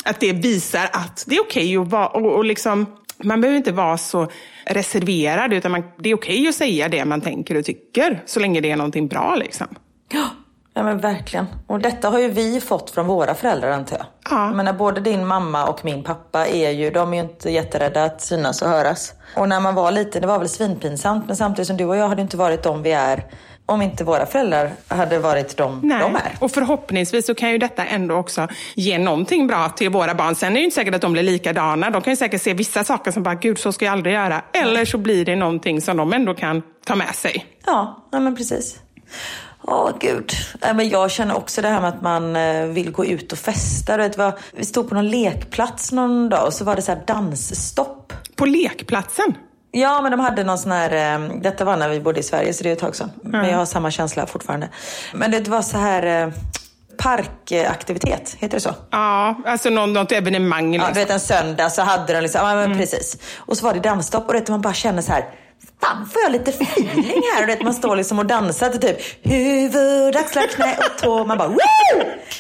[0.05, 2.87] att det visar att det är okej att vara, och, och liksom,
[3.22, 4.28] man behöver inte vara så
[4.66, 8.61] reserverad, utan man, det är okej att säga det man tänker och tycker, så länge
[8.61, 9.35] det är någonting bra.
[9.35, 9.66] Liksom.
[10.12, 10.31] Ja
[10.75, 11.47] men verkligen.
[11.67, 14.07] Och detta har ju vi fått från våra föräldrar antar jag.
[14.31, 14.47] Ja.
[14.47, 18.05] Jag menar både din mamma och min pappa är ju, de är ju inte jätterädda
[18.05, 19.15] att synas och höras.
[19.37, 22.09] Och när man var liten, det var väl svinpinsamt, men samtidigt som du och jag
[22.09, 23.25] hade inte varit de vi är
[23.67, 25.99] om inte våra föräldrar hade varit de Nej.
[26.01, 26.37] de är.
[26.41, 30.35] Och förhoppningsvis så kan ju detta ändå också ge någonting bra till våra barn.
[30.35, 31.91] Sen är det ju inte säkert att de blir likadana.
[31.91, 34.43] De kan ju säkert se vissa saker som bara, gud så ska jag aldrig göra.
[34.53, 37.47] Eller så blir det någonting som de ändå kan ta med sig.
[37.67, 38.79] Ja, ja men precis.
[39.64, 40.33] Åh gud.
[40.62, 43.38] Nej, men jag känner också det här med att man eh, vill gå ut och
[43.38, 43.96] festa.
[43.96, 47.03] Vet, vad- vi stod på någon lekplats någon dag och så var det så här
[47.07, 48.12] dansstopp.
[48.37, 49.35] På lekplatsen.
[49.70, 52.53] Ja, men de hade någon sån här, eh, detta var när vi bodde i Sverige
[52.53, 53.11] så det är ett tag sedan.
[53.22, 54.68] Men jag har samma känsla fortfarande.
[55.14, 56.33] Men det var så här eh,
[56.98, 58.75] parkaktivitet, heter det så?
[58.90, 60.75] Ja, alltså någon, något evenemang.
[60.75, 60.94] Ja, Liksom.
[60.94, 63.16] du vet en söndag så hade de liksom, ja men precis.
[63.37, 65.25] Och så var det dansstopp och vet, man bara känner så här,
[65.81, 67.57] fan får jag lite feeling här?
[67.59, 68.96] Och man står liksom och dansar till typ
[69.27, 71.25] huvud, axlar, knä och tå.
[71.25, 71.59] Man bara, woo!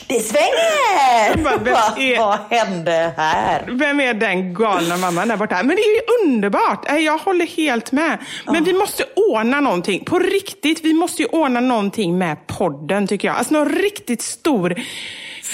[0.08, 1.44] Det svänger!
[1.44, 3.64] Bara, Vad- är- Vad hände här?
[3.70, 5.62] Vem är den galna mamman där borta?
[5.62, 6.86] Men det är ju underbart!
[7.00, 8.18] Jag håller helt med.
[8.46, 10.04] Men vi måste ordna någonting.
[10.04, 13.36] På riktigt, vi måste ju ordna någonting med podden tycker jag.
[13.36, 14.74] Alltså någon riktigt stor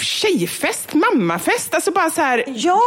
[0.01, 1.75] tjejfest, mammafest.
[1.75, 2.81] Alltså bara så här, Ja!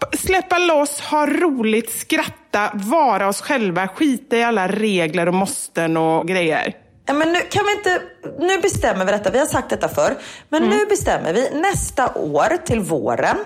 [0.00, 2.32] pepp, släppa loss, ha roligt, skratta,
[2.72, 6.76] vara oss själva, skita i alla regler och måsten och grejer.
[7.06, 8.02] Men nu kan vi inte,
[8.38, 9.30] nu bestämmer vi detta.
[9.30, 10.16] Vi har sagt detta förr.
[10.48, 13.36] Men nu bestämmer vi nästa år till våren.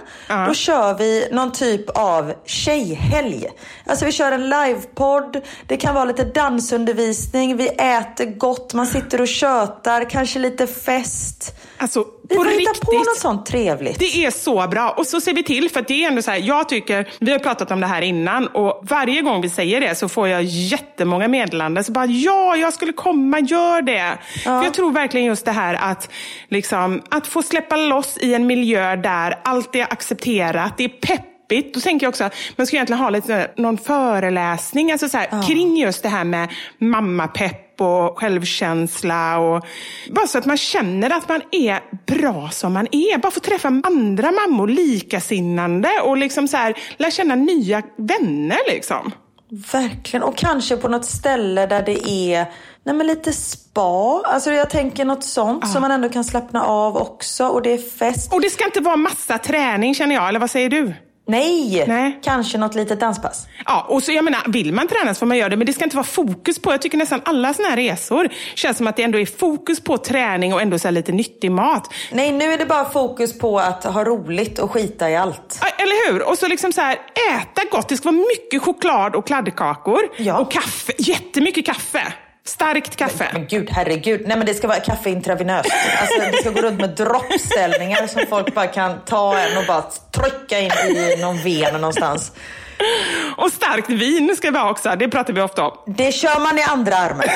[0.46, 3.46] Då kör vi någon typ av tjejhelg.
[3.86, 5.40] Alltså vi kör en livepodd.
[5.66, 7.56] Det kan vara lite dansundervisning.
[7.56, 8.74] Vi äter gott.
[8.74, 10.10] Man sitter och tjötar.
[10.10, 11.54] Kanske lite fest.
[11.78, 13.98] Alltså Vi får hitta på något sånt trevligt.
[13.98, 14.90] Det är så bra.
[14.90, 17.32] Och så ser vi till, för att det är ändå så här, jag tycker, vi
[17.32, 20.42] har pratat om det här innan och varje gång vi säger det så får jag
[20.42, 21.84] jättemånga meddelanden.
[21.84, 24.18] Så bara, ja, jag skulle komma, gör det.
[24.62, 26.10] För jag tror verkligen just det här att,
[26.48, 31.74] liksom, att få släppa loss i en miljö där allt är accepterat, det är peppigt.
[31.74, 35.42] Då tänker jag också att man ska egentligen ha lite någon föreläsning alltså så här,
[35.48, 36.48] kring just det här med
[36.78, 39.38] mammapepp och självkänsla.
[39.38, 39.66] Och,
[40.10, 43.18] bara så att man känner att man är bra som man är.
[43.18, 48.58] Bara få träffa andra mammor, likasinnande och liksom så här, lära känna nya vänner.
[48.68, 49.12] Liksom.
[49.72, 50.22] Verkligen.
[50.22, 52.46] Och kanske på något ställe där det är
[52.84, 54.22] nej men lite spa.
[54.24, 57.46] Alltså jag tänker något sånt som man ändå kan slappna av också.
[57.46, 58.32] Och det är fest.
[58.32, 60.94] Och det ska inte vara massa träning känner jag, eller vad säger du?
[61.26, 61.84] Nej!
[61.88, 62.20] Nej.
[62.22, 63.46] Kanske något litet danspass.
[63.64, 65.72] Ja, och så jag menar, vill man träna så får man göra det, men det
[65.72, 68.96] ska inte vara fokus på, jag tycker nästan alla såna här resor känns som att
[68.96, 71.92] det ändå är fokus på träning och ändå så lite nyttig mat.
[72.12, 75.58] Nej, nu är det bara fokus på att ha roligt och skita i allt.
[75.60, 76.28] Ja, Eller hur?
[76.28, 76.98] Och så liksom så här,
[77.32, 77.88] äta gott.
[77.88, 80.00] Det ska vara mycket choklad och kladdkakor.
[80.16, 80.38] Ja.
[80.38, 80.92] Och kaffe.
[80.98, 82.12] Jättemycket kaffe.
[82.44, 83.28] Starkt kaffe.
[83.32, 84.22] Men gud, herregud.
[84.26, 85.72] Nej men det ska vara kaffe intravenöst.
[86.00, 89.82] Alltså det ska gå runt med droppställningar som folk bara kan ta en och bara
[89.82, 92.32] trycka in i någon ven någonstans.
[93.36, 94.96] Och starkt vin ska vi ha också.
[94.98, 95.94] Det pratar vi ofta om.
[95.94, 97.28] Det kör man i andra armen.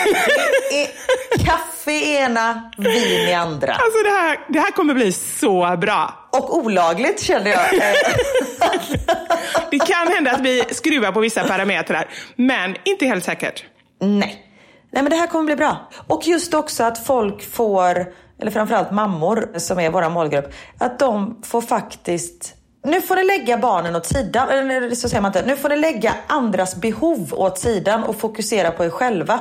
[1.46, 3.72] Kaffe i ena, vin i andra.
[3.72, 6.28] Alltså det här, det här kommer bli så bra.
[6.32, 7.60] Och olagligt känner jag.
[9.70, 13.64] Det kan hända att vi skruvar på vissa parametrar, men inte helt säkert.
[14.00, 14.42] Nej.
[14.90, 15.88] Nej men det här kommer bli bra.
[16.06, 21.42] Och just också att folk får, eller framförallt mammor som är vår målgrupp, att de
[21.42, 22.56] får faktiskt
[22.86, 25.46] nu får ni lägga barnen åt sidan, eller så säger man inte.
[25.46, 29.40] Nu får ni lägga andras behov åt sidan och fokusera på er själva.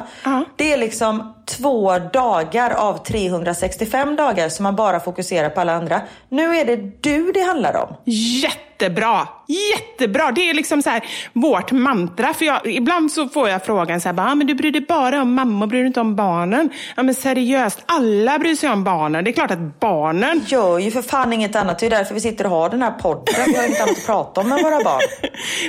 [0.56, 6.02] Det är liksom två dagar av 365 dagar som man bara fokuserar på alla andra.
[6.30, 7.96] Nu är det du det handlar om.
[8.06, 9.28] Jättebra!
[9.48, 10.32] Jättebra!
[10.32, 12.34] Det är liksom så här vårt mantra.
[12.34, 15.22] För jag, ibland så får jag frågan så här, ah, men du bryr dig bara
[15.22, 16.70] om mamma, bryr dig inte om barnen?
[16.96, 19.24] Ja men seriöst, alla bryr sig om barnen.
[19.24, 21.80] Det är klart att barnen Gör ju för fan inget annat.
[21.80, 23.34] Det är därför vi sitter och har den här podden.
[23.48, 25.02] Vi har inget annat att prata om med våra barn.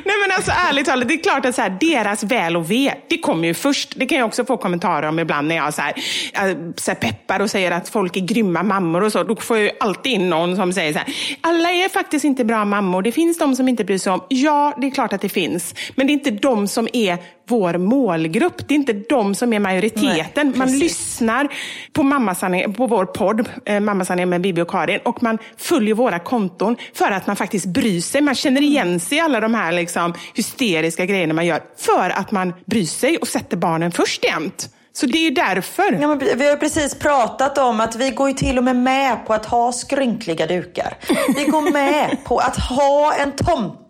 [0.04, 2.94] Nej men alltså ärligt talat, det är klart att så här, deras väl och ve,
[3.08, 3.94] det kommer ju först.
[3.96, 5.94] Det kan jag också få kommentarer om ibland när jag så här,
[6.34, 9.22] äh, så här peppar och säger att folk är grymma mammor och så.
[9.22, 12.44] Då får jag ju alltid in någon som säger så här, alla är faktiskt inte
[12.44, 13.02] bra mammor.
[13.02, 14.20] Det finns de som inte bryr sig om.
[14.28, 15.74] Ja, det är klart att det finns.
[15.94, 18.68] Men det är inte de som är vår målgrupp.
[18.68, 20.48] Det är inte de som är majoriteten.
[20.48, 21.48] Nej, man lyssnar
[21.92, 26.18] på, Mammasanning, på vår podd, eh, Mammasanning med Bibi och Karin, och man följer våra
[26.18, 28.20] konton för att man faktiskt bryr sig.
[28.20, 31.60] Man känner igen sig i alla de här liksom, hysteriska grejerna man gör.
[31.76, 34.70] För att man bryr sig och sätter barnen först jämt.
[34.97, 35.92] Så det är ju därför.
[36.01, 38.76] Ja, men vi har ju precis pratat om att vi går ju till och med
[38.76, 40.97] med på att ha skrynkliga dukar.
[41.36, 43.86] Vi går med på att ha en tomte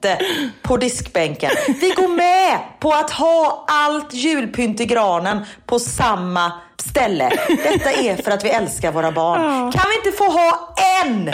[0.62, 1.50] på diskbänken.
[1.80, 6.52] Vi går med på att ha allt julpynt i granen på samma
[6.90, 7.30] ställe.
[7.48, 9.72] Detta är för att vi älskar våra barn.
[9.72, 10.74] Kan vi inte få ha
[11.04, 11.26] en?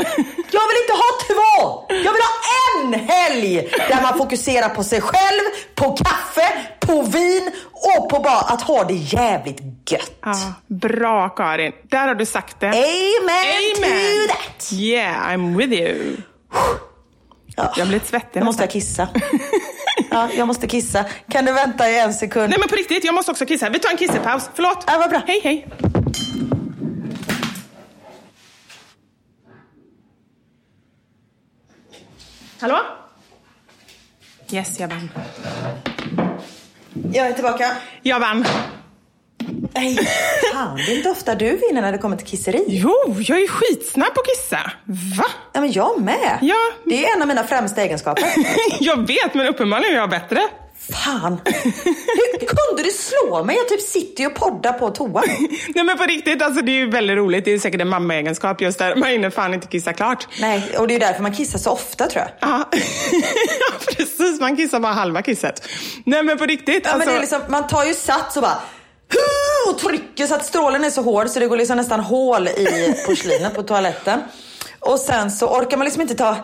[0.51, 1.85] Jag vill inte ha två!
[1.89, 2.39] Jag vill ha
[2.83, 5.41] en helg där man fokuserar på sig själv,
[5.75, 10.13] på kaffe, på vin och på bara att ha det jävligt gött.
[10.25, 10.35] Ja,
[10.67, 11.73] bra Karin.
[11.83, 12.67] Där har du sagt det.
[12.69, 14.73] Amen, to that!
[14.73, 16.17] Yeah, I'm with you.
[17.57, 17.73] Ja.
[17.77, 18.81] Jag blir lite svettig Jag måste nästan.
[18.81, 19.09] kissa.
[20.11, 21.05] Ja, jag måste kissa.
[21.29, 22.51] Kan du vänta i en sekund?
[22.51, 23.71] Nej men på riktigt, jag måste också kissa.
[23.71, 24.51] Vi tar en kissepaus.
[24.55, 24.85] Förlåt.
[24.87, 25.23] Ja, vad bra.
[25.27, 25.67] Hej, hej.
[32.61, 32.79] Hallå?
[34.51, 35.11] Yes, jag vann.
[37.13, 37.71] Jag är tillbaka.
[38.03, 38.45] Jag vann.
[39.75, 39.99] Nej,
[40.53, 42.65] fan, det är inte ofta du vinner när det kommer till kisseri.
[42.69, 44.73] Jo, jag är skitsnabb på att kissa.
[45.19, 45.25] Va?
[45.53, 46.39] Ja, men jag med.
[46.43, 46.57] Ja.
[46.85, 48.25] Det är en av mina främsta egenskaper.
[48.81, 50.41] jag vet, men uppenbarligen är jag bättre.
[50.91, 51.41] Fan.
[51.45, 53.57] Hur kunde du slå mig?
[53.57, 55.23] Jag typ sitter ju och poddar på toan.
[55.75, 57.45] Nej men på riktigt, alltså, det är ju väldigt roligt.
[57.45, 58.97] Det är säkert en mammaegenskap just där.
[58.97, 60.29] Man hinner fan inte kissa klart.
[60.41, 62.49] Nej, och det är ju därför man kissar så ofta tror jag.
[62.51, 62.69] Ja,
[63.61, 64.41] Ja, precis.
[64.41, 65.69] Man kissar bara halva kisset.
[66.05, 66.83] Nej men på riktigt.
[66.85, 68.59] Ja, alltså, men det är liksom, man tar ju sats och bara
[69.69, 72.95] och trycker så att strålen är så hård så det går liksom nästan hål i
[73.07, 74.21] porslinet på toaletten.
[74.81, 76.37] Och sen så orkar man liksom inte ta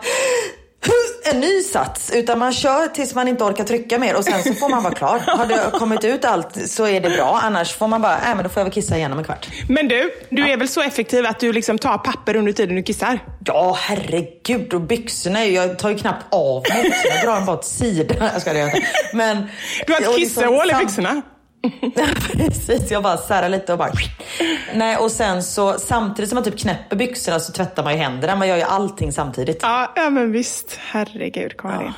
[1.31, 4.53] en ny sats utan man kör tills man inte orkar trycka mer och sen så
[4.53, 5.19] får man vara klar.
[5.27, 8.43] Har det kommit ut allt så är det bra annars får man bara, nej men
[8.43, 9.47] då får jag väl kissa igen om en kvart.
[9.69, 12.83] Men du, du är väl så effektiv att du liksom tar papper under tiden du
[12.83, 13.19] kissar?
[13.45, 17.57] Ja herregud och byxorna, jag tar ju knappt av mig byxorna, jag drar dem bara
[17.57, 18.29] åt sidan.
[18.33, 18.87] Jag ska det inte.
[19.13, 19.47] Men,
[19.87, 21.21] Du har ett och liksom kissehål i byxorna?
[22.33, 23.91] Precis, jag bara särar lite och bara...
[24.73, 28.35] Nej, och sen så samtidigt som man typ knäpper byxorna så tvättar man ju händerna.
[28.35, 29.59] Man gör ju allting samtidigt.
[29.61, 30.79] Ja, ja men visst.
[30.79, 31.93] Herregud, Karin.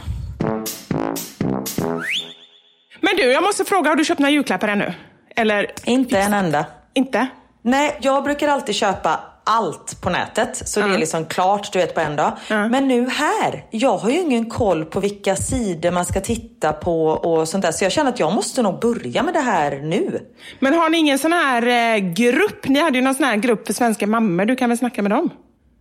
[3.02, 4.94] Men du, jag måste fråga, har du köpt några julklappar ännu?
[5.36, 6.66] Eller Inte en enda.
[6.94, 7.28] inte?
[7.62, 9.20] Nej, jag brukar alltid köpa
[9.52, 10.68] allt på nätet.
[10.70, 12.32] Så det är liksom klart, du vet, på en dag.
[12.50, 17.06] Men nu här, jag har ju ingen koll på vilka sidor man ska titta på
[17.08, 17.72] och sånt där.
[17.72, 20.20] Så jag känner att jag måste nog börja med det här nu.
[20.60, 22.68] Men har ni ingen sån här eh, grupp?
[22.68, 24.46] Ni hade ju någon sån här grupp för svenska mammor.
[24.46, 25.30] Du kan väl snacka med dem?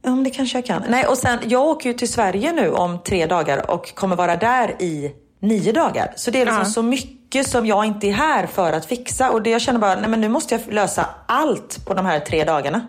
[0.03, 0.83] Ja, men det kanske jag kan.
[0.89, 4.37] Nej, och sen, jag åker ju till Sverige nu om tre dagar och kommer vara
[4.37, 5.11] där i
[5.43, 6.13] nio dagar.
[6.17, 6.71] Så det är liksom Ja.
[6.71, 9.31] så mycket som jag inte är här för att fixa.
[9.31, 12.21] Och det jag känner bara, nej men nu måste jag lösa allt på de här
[12.21, 12.87] tre dagarna.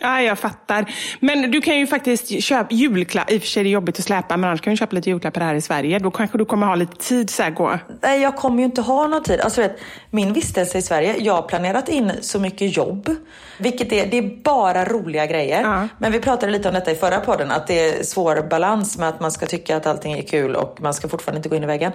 [0.00, 0.94] Ja, jag fattar.
[1.20, 3.32] Men du kan ju faktiskt köpa julklappar.
[3.32, 5.10] I och för sig är det jobbigt att släpa, men annars kan du köpa lite
[5.10, 5.98] julklappar här i Sverige.
[5.98, 7.78] Då kanske du kommer ha lite tid så här gå.
[8.02, 9.40] Nej, jag kommer ju inte ha någon tid.
[9.40, 9.78] Alltså, vet,
[10.10, 13.16] min vistelse i Sverige, jag har planerat in så mycket jobb.
[13.58, 15.62] Vilket är, det är bara roliga grejer.
[15.62, 15.88] Ja.
[15.98, 19.08] Men vi pratade lite om detta i förra podden, att det är svår balans med
[19.08, 21.62] att man ska tycka att allting är kul och man ska fortfarande inte gå in
[21.62, 21.92] i väggen.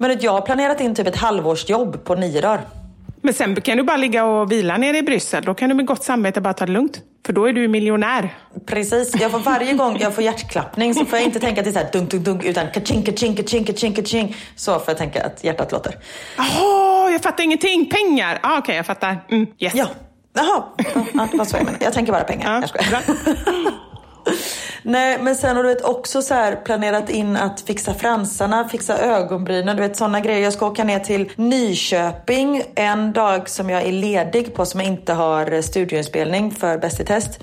[0.00, 2.60] Men att jag har planerat in typ ett halvårsjobb på nio dagar.
[3.22, 5.44] Men sen kan du bara ligga och vila nere i Bryssel.
[5.44, 7.00] Då kan du med gott samvete bara ta det lugnt.
[7.26, 8.34] För då är du miljonär.
[8.66, 11.70] Precis, jag får varje gång jag får hjärtklappning så får jag inte tänka att det
[11.70, 14.36] är så här dunk, dunk, dunk, utan kaching, kaching, kaching, kaching, kaching.
[14.56, 15.94] Så får jag tänka att hjärtat låter.
[16.36, 17.90] Jaha, jag fattar ingenting.
[17.90, 18.38] Pengar!
[18.42, 19.16] Ah, Okej, jag fattar.
[19.30, 19.72] Mm, yes.
[19.74, 19.86] Ja,
[20.34, 20.62] jaha.
[20.94, 21.84] Ja, ja, det var så jag menade.
[21.84, 22.54] Jag tänker bara pengar.
[22.54, 23.02] Ja, Jag skojar.
[24.82, 28.98] Nej, men sen har du vet, också så här planerat in att fixa fransarna, fixa
[28.98, 30.42] ögonbrynen, du vet sådana grejer.
[30.42, 34.88] Jag ska åka ner till Nyköping en dag som jag är ledig på som jag
[34.88, 37.40] inte har studioinspelning för Bäst i test.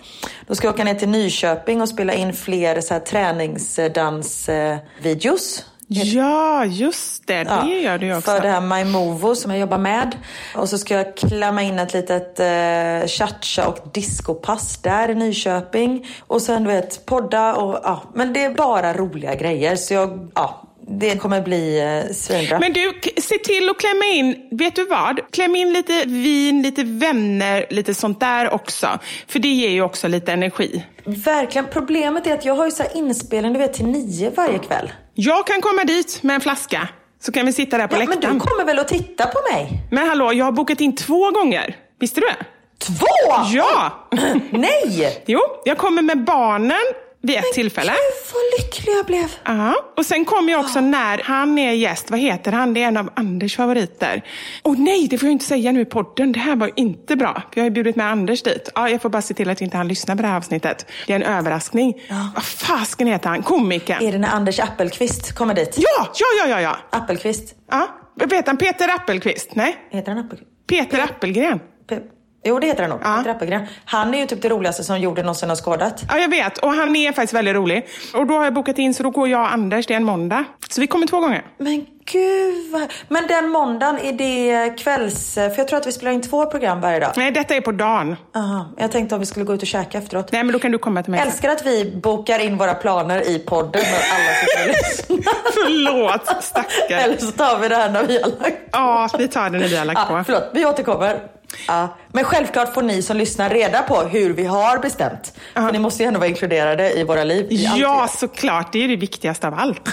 [0.48, 5.66] Då ska jag åka ner till Nyköping och spela in fler så här träningsdansvideos.
[5.88, 7.44] Ja, just det.
[7.44, 8.32] Det gör du också.
[8.32, 10.16] För det här My Movo som jag jobbar med.
[10.56, 16.08] Och så ska jag klämma in ett litet eh, cha-cha och discopass där i Nyköping.
[16.28, 18.04] Och sen du vet, podda och ja.
[18.14, 19.76] Men det är bara roliga grejer.
[19.76, 20.62] Så jag, ja.
[20.88, 22.60] Det kommer bli eh, svinbra.
[22.60, 25.32] Men du, se till att klämma in, vet du vad?
[25.32, 29.00] Kläm in lite vin, lite vänner, lite sånt där också.
[29.28, 30.86] För det ger ju också lite energi.
[31.06, 31.68] Verkligen.
[31.72, 34.92] Problemet är att jag har ju så här inspelning du vet till nio varje kväll.
[35.18, 36.88] Jag kan komma dit med en flaska.
[37.22, 38.34] Så kan vi sitta där på Ja, men läktaren.
[38.34, 39.70] du kommer väl att titta på mig?
[39.92, 41.76] Men hallå, jag har bokat in två gånger.
[42.00, 42.46] Visste du det?
[42.86, 43.06] Två!
[43.54, 43.92] Ja!
[44.50, 45.24] Nej!
[45.26, 46.78] Jo, jag kommer med barnen
[47.26, 47.92] vid ett tillfälle.
[47.92, 49.32] Gud vad lycklig jag blev.
[49.44, 52.12] Ja, och sen kommer jag också när han är gäst.
[52.12, 52.74] Vad heter han?
[52.74, 54.24] Det är en av Anders favoriter.
[54.64, 56.32] Åh nej, det får jag inte säga nu i podden.
[56.32, 57.34] Det här var inte bra.
[57.34, 58.70] För jag har ju bjudit med Anders dit.
[58.76, 60.86] Ja, jag får bara se till att inte han lyssnar på det här avsnittet.
[61.08, 61.94] Det är en överraskning.
[62.36, 63.44] Vad fasken heter han?
[63.44, 64.04] Komikern.
[64.06, 65.74] Är det när Anders Appelqvist kommer dit?
[65.78, 66.98] Ja, ja, ja, ja, ja.
[67.00, 67.56] Appelqvist?
[67.72, 67.88] ja.
[68.18, 68.58] Vad heter han?
[68.58, 69.56] Peter Appelqvist?
[69.56, 70.52] Nej, Heter han Appelqvist?
[70.68, 71.60] Peter Appelgren.
[71.90, 72.02] Pe-
[72.48, 73.00] Jo, det heter han nog.
[73.04, 73.18] Ja.
[73.18, 73.66] Peter Appelgren.
[73.86, 76.04] Han är ju typ det roligaste som jorden någonsin har skådat.
[76.10, 76.58] Ja, jag vet.
[76.58, 77.88] Och han är faktiskt väldigt rolig.
[78.14, 79.86] Och då har jag bokat in, så då går jag och Anders.
[79.88, 80.44] Det är en måndag.
[80.70, 81.44] Så vi kommer två gånger.
[81.58, 82.94] Men gud vad...
[83.08, 85.34] Men den måndagen, är det kvälls...
[85.34, 87.12] För jag tror att vi spelar in två program varje dag.
[87.18, 88.16] Nej, detta är på dagen.
[88.36, 88.66] Aha.
[88.78, 90.32] Jag tänkte om vi skulle gå ut och käka efteråt.
[90.32, 91.20] Nej, men då kan du komma till mig.
[91.20, 94.76] Älskar att vi bokar in våra planer i podden när alla sitter och
[95.18, 95.34] lyssnar.
[95.54, 97.02] Förlåt, stackare.
[97.02, 99.68] Eller så tar vi det här när vi har lagt Ja, vi tar det när
[99.68, 100.24] vi har lagt Ja, på.
[100.26, 101.20] förlåt, vi återkommer.
[101.68, 101.98] Ja.
[102.12, 105.34] Men självklart får ni som lyssnar reda på hur vi har bestämt.
[105.54, 107.48] För ni måste ju ändå vara inkluderade i våra liv.
[107.50, 108.08] i Ja, gör.
[108.08, 108.74] såklart.
[108.74, 109.90] Det är det viktigaste av allt.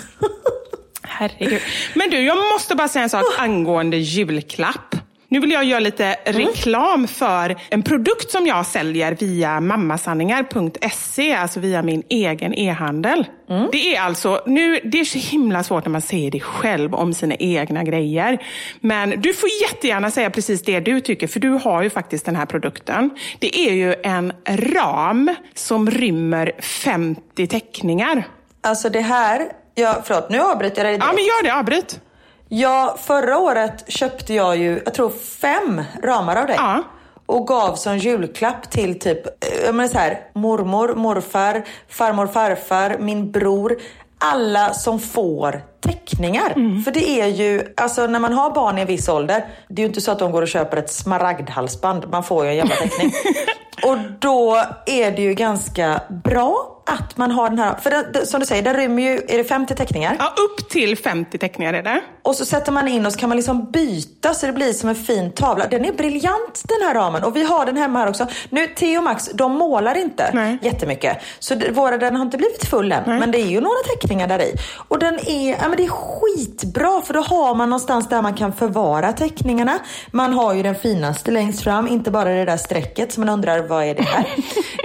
[1.02, 1.60] Herregud.
[1.94, 4.94] Men du, jag måste bara säga en sak angående julklapp.
[5.32, 11.60] Nu vill jag göra lite reklam för en produkt som jag säljer via mammasanningar.se, alltså
[11.60, 13.24] via min egen e-handel.
[13.72, 17.14] Det är alltså, nu, det är så himla svårt när man säger det själv om
[17.14, 18.38] sina egna grejer.
[18.80, 22.36] Men du får jättegärna säga precis det du tycker, för du har ju faktiskt den
[22.36, 23.10] här produkten.
[23.38, 28.24] Det är ju en ram som rymmer 50 teckningar.
[28.60, 30.98] Alltså det här, ja, förlåt nu avbryter jag dig.
[31.00, 31.54] Ja, men gör det.
[31.54, 32.00] Avbryt.
[32.54, 36.56] Ja, förra året köpte jag ju, jag tror fem ramar av dig.
[36.58, 36.82] Ja.
[37.26, 42.96] Och gav som julklapp till typ, eh, jag menar så här, mormor, morfar, farmor, farfar,
[42.98, 43.76] min bror.
[44.18, 46.82] Alla som får teckningar.
[46.84, 49.84] För det är ju, alltså när man har barn i en viss ålder, det är
[49.84, 52.08] ju inte så att de går och köper ett smaragdhalsband.
[52.10, 53.12] Man får ju en jävla teckning.
[53.84, 58.40] och då är det ju ganska bra att man har den här, för det, som
[58.40, 60.16] du säger, den rymmer ju, är det 50 teckningar?
[60.18, 62.00] Ja, upp till 50 teckningar är det.
[62.22, 64.88] Och så sätter man in och så kan man liksom byta så det blir som
[64.88, 65.66] en fin tavla.
[65.66, 68.26] Den är briljant den här ramen och vi har den hemma här också.
[68.50, 70.58] Nu, Theo och Max, de målar inte Nej.
[70.62, 71.18] jättemycket.
[71.38, 73.02] Så det, våra, den har inte blivit full än.
[73.06, 74.54] Men det är ju några teckningar där i.
[74.88, 78.34] Och den är, ja, men det är skitbra för då har man någonstans där man
[78.34, 79.78] kan förvara teckningarna.
[80.10, 83.68] Man har ju den finaste längst fram, inte bara det där strecket som man undrar
[83.68, 84.26] vad är det här?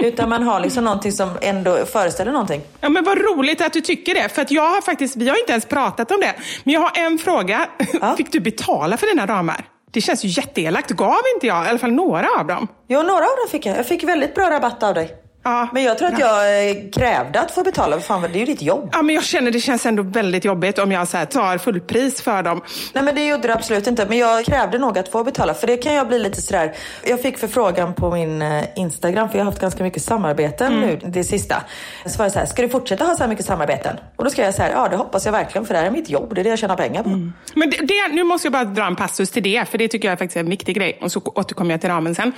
[0.00, 2.62] Utan man har liksom någonting som ändå föreställer någonting.
[2.80, 4.28] Ja, men vad roligt att du tycker det.
[4.28, 6.34] För att jag har faktiskt, vi har inte ens pratat om det.
[6.64, 7.68] Men jag har en fråga.
[8.00, 8.14] Ja.
[8.16, 9.64] Fick du betala för dina ramar?
[9.90, 10.90] Det känns ju jätteelakt.
[10.90, 12.68] Gav inte jag i alla fall några av dem?
[12.88, 13.78] Jo, några av dem fick jag.
[13.78, 15.27] Jag fick väldigt bra rabatt av dig.
[15.42, 15.68] Ja.
[15.72, 17.96] Men jag tror att jag eh, krävde att få betala.
[17.96, 18.90] För fan, det är ju ditt jobb.
[18.92, 22.22] Ja, men jag känner det känns ändå väldigt jobbigt om jag så här, tar fullpris
[22.22, 22.60] för dem.
[22.92, 24.06] Nej men det gjorde du absolut inte.
[24.08, 25.54] Men jag krävde nog att få betala.
[25.54, 26.72] För det kan jag bli lite sådär.
[27.06, 29.28] Jag fick förfrågan på min eh, Instagram.
[29.28, 30.80] För jag har haft ganska mycket samarbeten Mm.
[30.88, 31.62] nu det sista.
[32.06, 33.96] Så var det så här, ska du fortsätta ha så här mycket samarbeten?
[34.16, 35.66] Och då ska jag säga, ja det hoppas jag verkligen.
[35.66, 36.34] För det här är mitt jobb.
[36.34, 37.08] Det är det jag tjänar pengar på.
[37.54, 40.08] Men det, det, nu måste jag bara dra en passus till det, för det tycker
[40.08, 40.98] jag faktiskt är en viktig grej.
[41.02, 42.32] Och så återkommer jag till ramen sen.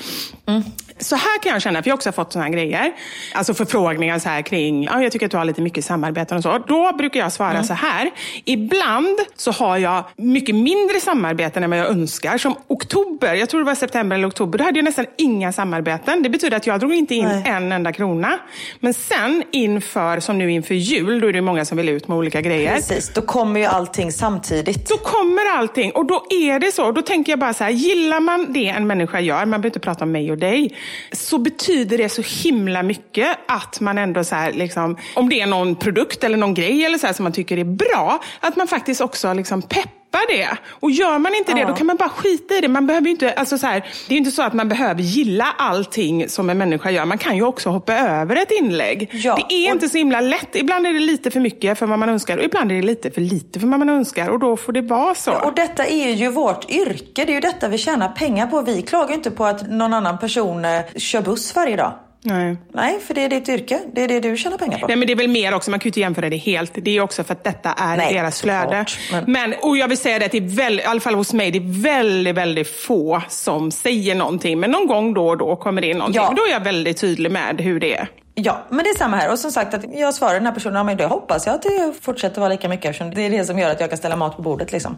[0.98, 2.92] Så här kan jag känna, för jag har också fått sådana här grejer.
[3.34, 6.42] Alltså förfrågningar så här kring, ja, jag tycker att du har lite mycket samarbeten och
[6.42, 6.58] så.
[6.58, 8.10] Då brukar jag svara så här.
[8.44, 12.38] Ibland så har jag mycket mindre samarbeten än vad jag önskar.
[12.38, 16.22] Som oktober, jag tror det var september eller oktober, då hade jag nästan inga samarbeten.
[16.22, 17.42] Det betyder att jag drog inte in Nej.
[17.46, 18.38] en enda krona.
[18.80, 22.18] Men sen inför, som nu inför jul, då är det många som vill ut med
[22.18, 22.74] olika grejer.
[22.74, 24.88] Precis, då kommer ju allting samtidigt.
[24.88, 26.92] Då kommer allting och då är det så.
[26.92, 29.80] Då tänker jag bara så här, gillar man det en människa gör, man behöver inte
[29.80, 30.76] prata om mig och dig,
[31.12, 35.46] så betyder det så himla mycket att man ändå så här, liksom, om det är
[35.46, 38.68] någon produkt eller någon grej eller så här som man tycker är bra, att man
[38.68, 39.90] faktiskt också liksom peppar
[40.28, 40.48] det.
[40.70, 41.68] Och gör man inte det, Ja.
[41.68, 42.68] då kan man bara skita i det.
[42.68, 45.46] Man behöver inte, alltså så här, det är ju inte så att man behöver gilla
[45.58, 47.04] allting som en människa gör.
[47.04, 49.10] Man kan ju också hoppa över ett inlägg.
[49.12, 50.56] Ja, det är och- inte så himla lätt.
[50.56, 53.10] Ibland är det lite för mycket för vad man önskar och ibland är det lite
[53.10, 54.28] för lite för vad man önskar.
[54.28, 55.32] Och då får det vara så.
[55.32, 57.24] Och detta är ju vårt yrke.
[57.24, 58.62] Det är ju detta vi tjänar pengar på.
[58.62, 61.92] Vi klagar inte på att någon annan person eh, kör buss varje dag.
[62.22, 62.56] Nej.
[62.72, 63.80] Nej, för det är ditt yrke.
[63.94, 64.86] Det är det du tjänar pengar på.
[64.86, 66.72] Nej, men det är väl mer också, man kan ju inte jämföra det helt.
[66.74, 68.86] Det är också för att detta är Nej, deras flöde.
[69.12, 69.24] Men...
[69.26, 71.50] men- och jag vill säga det att det är väl, i alla fall hos mig,
[71.50, 74.60] det är väldigt, väldigt få som säger någonting.
[74.60, 76.22] Men någon gång då och då kommer det in någonting.
[76.22, 76.34] Ja.
[76.36, 78.08] Då är jag väldigt tydlig med hur det är.
[78.44, 79.32] Ja, men det är samma här.
[79.32, 81.62] Och som sagt, att jag svarar den här personen, ja, men det hoppas jag att
[81.62, 84.16] det fortsätter vara lika mycket eftersom det är det som gör att jag kan ställa
[84.16, 84.72] mat på bordet.
[84.72, 84.96] Liksom.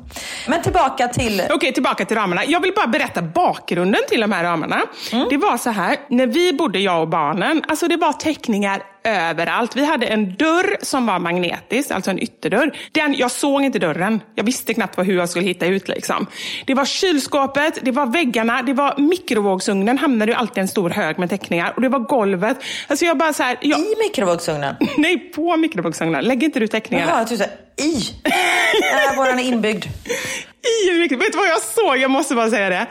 [0.49, 1.43] Men tillbaka till...
[1.51, 2.45] Okej, tillbaka till ramarna.
[2.45, 4.83] Jag vill bara berätta bakgrunden till de här ramarna.
[5.13, 5.27] Mm.
[5.31, 9.77] Det var så här, när vi bodde, jag och barnen, alltså det var teckningar överallt.
[9.77, 12.79] Vi hade en dörr som var magnetisk, alltså en ytterdörr.
[12.93, 14.21] Den, jag såg inte dörren.
[14.35, 15.89] Jag visste knappt hur jag skulle hitta ut.
[15.89, 16.27] Liksom.
[16.67, 21.19] Det var kylskåpet, det var väggarna, det var mikrovågsugnen, hamnade ju alltid en stor hög
[21.19, 21.73] med teckningar.
[21.77, 22.57] Och det var golvet.
[22.89, 24.75] Alltså jag bara så här, jag, I mikrovågsugnen.
[24.97, 26.25] nej, på mikrovågsugnen.
[26.25, 27.11] Lägg inte du teckningarna?
[27.11, 27.95] Jaha, jag trodde i.
[28.81, 29.85] Nej, våran är inbyggd.
[31.01, 31.97] Mikro- Vet du vad jag såg?
[31.99, 32.87] Jag måste bara säga det.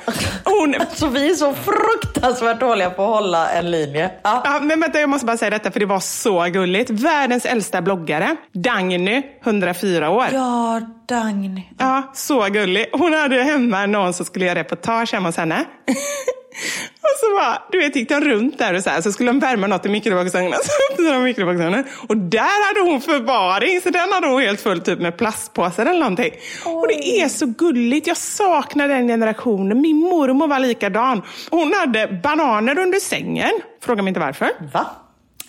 [0.46, 4.12] Hon, Så vi är så fruktansvärt dåliga på att hålla en linje.
[4.24, 4.42] Ja.
[4.46, 6.90] Ja, men vänta, jag måste bara säga detta för det var så gulligt.
[6.90, 10.26] Världens äldsta bloggare, Dagny, 104 år.
[10.34, 11.62] Ja, Dagny.
[11.78, 12.86] Ja, så gullig.
[12.94, 15.66] Hon hade hemma någon som skulle göra reportage hemma hos henne.
[17.02, 19.40] och så bara, du vet, gick de runt där och så här, så skulle de
[19.40, 20.54] värma något i mikrovågsugnen.
[20.64, 21.84] Så öppnade de mikrovågsugnen.
[22.08, 26.00] Och där hade hon förvaring, så den hade hon helt full typ med plastpåsar eller
[26.00, 26.32] någonting.
[26.66, 28.08] Och det är så gulligt.
[28.08, 29.82] Jag saknar den generationen.
[29.82, 31.22] Min mormor var likadan.
[31.50, 33.52] Hon hade bananer under sängen.
[33.84, 34.50] Fråga mig inte varför.
[34.74, 34.86] Va?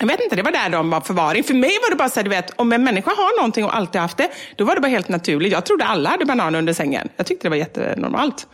[0.02, 1.44] Jag vet inte, det var där de var förvaring.
[1.44, 3.76] För mig var det bara så här, du vet, om en människa har någonting och
[3.76, 5.52] alltid haft det, då var det bara helt naturligt.
[5.52, 7.08] Jag trodde alla hade bananer under sängen.
[7.16, 8.46] Jag tyckte det var jättenormalt.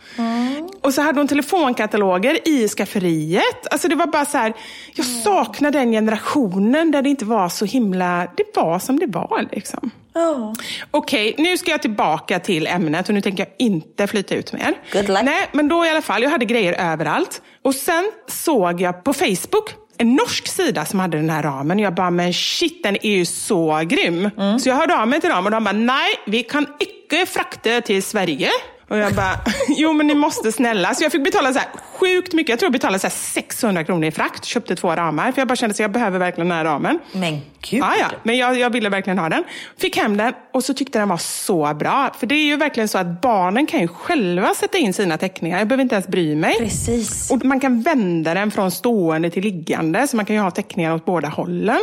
[0.81, 3.67] Och så hade hon telefonkataloger i skafferiet.
[3.71, 4.53] Alltså det var bara så här,
[4.93, 9.47] jag saknar den generationen där det inte var så himla, det var som det var
[9.51, 9.91] liksom.
[10.13, 10.55] Ja.
[10.91, 14.73] Okej, nu ska jag tillbaka till ämnet och nu tänker jag inte flyta ut mer.
[14.93, 15.23] Good luck.
[15.23, 17.41] Nej, men då i alla fall, jag hade grejer överallt.
[17.61, 21.79] Och sen såg jag på Facebook en norsk sida som hade den här ramen.
[21.79, 24.29] Jag bara, men shit, den är ju så grym.
[24.37, 24.59] Mm.
[24.59, 27.81] Så jag hörde av mig till dem och de bara, nej, vi kan inte frakta
[27.81, 28.49] till Sverige.
[28.89, 30.93] Och jag bara, jo men ni måste snälla.
[30.93, 31.69] Så jag fick betala så här
[31.99, 32.49] sjukt mycket.
[32.49, 34.45] Jag tror jag betalade så här 600 kronor i frakt.
[34.45, 35.31] Köpte två ramar.
[35.31, 36.99] För jag bara kände att jag behöver verkligen den här ramen.
[37.11, 37.79] Men gud.
[37.79, 38.05] Ja, ja.
[38.23, 39.43] Men jag, jag ville verkligen ha den.
[39.77, 42.11] Fick hem den och så tyckte den var så bra.
[42.19, 45.57] För det är ju verkligen så att barnen kan ju själva sätta in sina teckningar.
[45.59, 46.57] Jag behöver inte ens bry mig.
[46.57, 47.31] Precis.
[47.31, 50.07] Och man kan vända den från stående till liggande.
[50.07, 51.79] Så man kan ju ha teckningar åt båda hållen.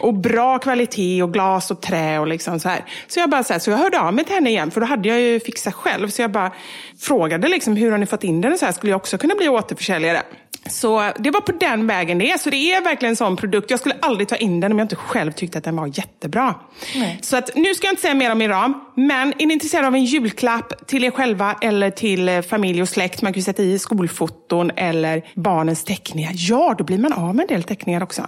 [0.00, 2.84] Och bra kvalitet och glas och trä och liksom så här.
[3.08, 4.70] Så jag bara så, här, så jag hörde av mig till henne igen.
[4.70, 6.08] För då hade jag ju fixat själv.
[6.08, 6.52] Så jag bara
[6.98, 8.52] frågade liksom, hur har ni fått in den?
[8.52, 10.22] Och så här, skulle jag också kunna bli återförsäljare?
[10.70, 12.38] Så det var på den vägen det är.
[12.38, 13.70] Så det är verkligen en sån produkt.
[13.70, 16.54] Jag skulle aldrig ta in den om jag inte själv tyckte att den var jättebra.
[16.96, 17.18] Nej.
[17.22, 18.74] Så att, nu ska jag inte säga mer om min ram.
[18.94, 22.88] Men är ni intresserade av en julklapp till er själva eller till eh, familj och
[22.88, 23.22] släkt.
[23.22, 26.32] Man kan sätta i skolfoton eller barnens teckningar.
[26.34, 28.26] Ja, då blir man av med en del teckningar också.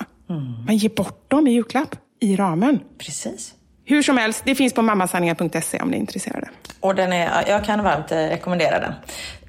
[0.66, 2.80] Man ger bort dem i julklapp i ramen.
[2.98, 3.54] Precis.
[3.88, 6.48] Hur som helst, det finns på mammasanningar.se om ni är intresserade.
[6.80, 8.92] Och den är, jag kan varmt eh, rekommendera den.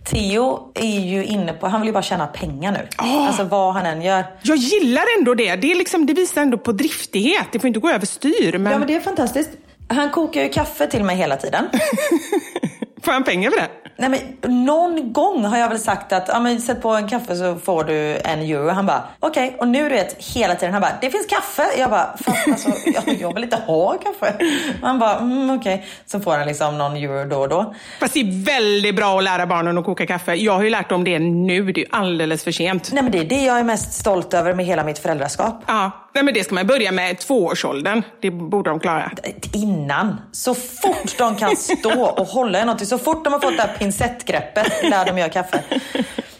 [0.05, 2.87] Theo är ju inne på, han vill ju bara tjäna pengar nu.
[2.95, 4.23] Alltså vad han än gör.
[4.41, 5.55] Jag gillar ändå det.
[5.55, 7.47] Det, är liksom, det visar ändå på driftighet.
[7.51, 8.57] Det får inte gå överstyr.
[8.57, 8.71] Men...
[8.71, 9.49] Ja men det är fantastiskt.
[9.87, 11.65] Han kokar ju kaffe till mig hela tiden.
[13.03, 13.67] Får han pengar för det?
[13.97, 17.35] Nej men någon gång har jag väl sagt att ja, men sätt på en kaffe
[17.35, 18.69] så får du en euro.
[18.69, 21.63] Han bara okej och nu du vet hela tiden han bara det finns kaffe.
[21.77, 24.35] Jag bara fast alltså jag, jag vill inte ha kaffe.
[24.81, 25.85] Han bara mm, okej.
[26.05, 27.75] Så får han liksom någon euro då och då.
[27.99, 30.33] Fast det är väldigt bra att lära barnen att koka kaffe.
[30.33, 31.71] Jag har ju lärt dem det nu.
[31.71, 32.89] Det är ju alldeles för sent.
[32.93, 35.63] Nej men det är det jag är mest stolt över med hela mitt föräldraskap.
[35.67, 38.03] Ja, nej, men det ska man börja med tvåårsåldern.
[38.21, 39.11] Det borde de klara.
[39.53, 40.21] Innan.
[40.31, 42.87] Så fort de kan stå och hålla i någonting.
[42.87, 45.63] Så fort de har fått det här pincettgreppet när de gör kaffe.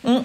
[0.04, 0.24] Mm.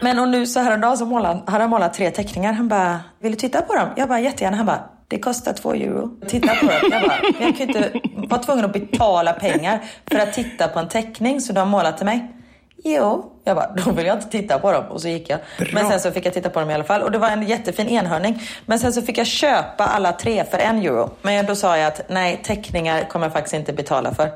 [0.00, 2.52] Men och nu så häromdagen så målade, hade han målat tre teckningar.
[2.52, 3.88] Han bara, vill du titta på dem?
[3.96, 4.56] Jag bara, jättegärna.
[4.56, 6.10] Han bara, det kostar två euro.
[6.28, 6.90] Titta på dem.
[6.90, 10.88] Jag bara, jag kan inte vara tvungen att betala pengar för att titta på en
[10.88, 12.34] teckning som du har målat till mig.
[12.84, 13.32] Jo.
[13.44, 14.84] Jag bara, då vill jag inte titta på dem.
[14.84, 15.38] Och så gick jag.
[15.72, 17.02] Men sen så fick jag titta på dem i alla fall.
[17.02, 18.42] Och det var en jättefin enhörning.
[18.66, 21.10] Men sen så fick jag köpa alla tre för en euro.
[21.22, 24.30] Men då sa jag att nej, teckningar kommer jag faktiskt inte betala för.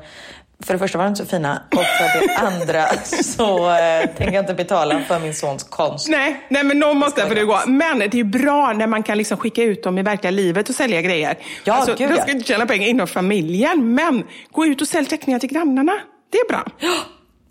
[0.63, 2.87] För det första var de inte så fina och för det andra
[3.23, 6.09] så eh, tänker jag inte betala för min sons konst.
[6.09, 7.59] Nej, nej men någon måste för det gå.
[7.67, 10.69] Men det är ju bra när man kan liksom skicka ut dem i verkliga livet
[10.69, 11.37] och sälja grejer.
[11.63, 12.21] Ja, alltså, gud, ja.
[12.21, 15.93] ska inte tjäna pengar inom familjen, men gå ut och sälj teckningar till grannarna.
[16.29, 16.63] Det är bra.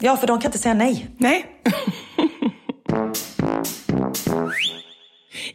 [0.04, 1.06] Ja, för de kan inte säga nej.
[1.18, 1.46] Nej.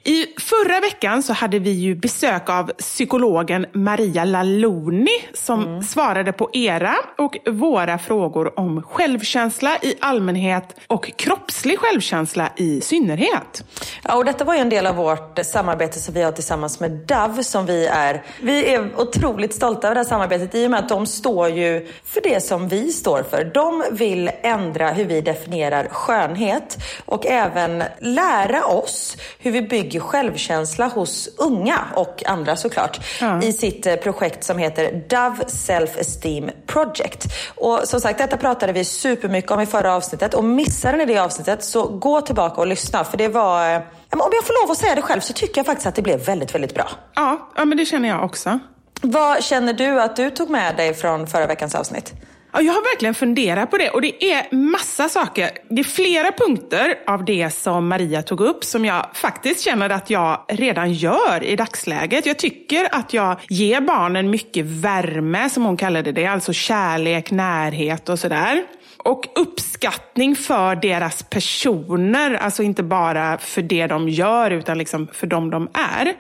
[0.04, 6.50] I förra veckan så hade vi ju besök av psykologen Maria Laloni som svarade på
[6.54, 13.64] era och våra frågor om självkänsla i allmänhet och kroppslig självkänsla i synnerhet.
[14.04, 16.92] Ja, och detta var ju en del av vårt samarbete som vi har tillsammans med
[16.92, 18.24] Dove som vi är.
[18.42, 21.88] Vi är otroligt stolta över det här samarbetet i och med att de står ju
[22.04, 23.52] för det som vi står för.
[23.54, 30.88] De vill ändra hur vi definierar skönhet och även lära oss hur vi bygger självkänsla
[30.88, 33.00] hos unga och andra såklart
[33.44, 37.26] i sitt eh, projekt som heter Dove Self Esteem Project.
[37.56, 41.18] Och som sagt, detta pratade vi supermycket om i förra avsnittet och missade ni det
[41.18, 44.78] avsnittet så gå tillbaka och lyssna för det var eh, Om jag får lov att
[44.78, 46.90] säga det själv så tycker jag faktiskt att det blev väldigt, väldigt bra.
[47.16, 48.60] Ja, ja men det känner jag också.
[49.02, 52.14] Vad känner du att du tog med dig från förra veckans avsnitt?
[52.58, 55.50] Ja, jag har verkligen funderat på det och det är massa saker.
[55.70, 60.10] Det är flera punkter av det som Maria tog upp som jag faktiskt känner att
[60.10, 62.26] jag redan gör i dagsläget.
[62.26, 68.10] Jag tycker att jag ger barnen mycket värme, som hon kallade det, alltså kärlek, närhet
[68.10, 68.64] och sådär.
[69.08, 75.28] Och uppskattning för deras personer, alltså inte bara för det de gör utan liksom för
[75.28, 76.14] dem de är.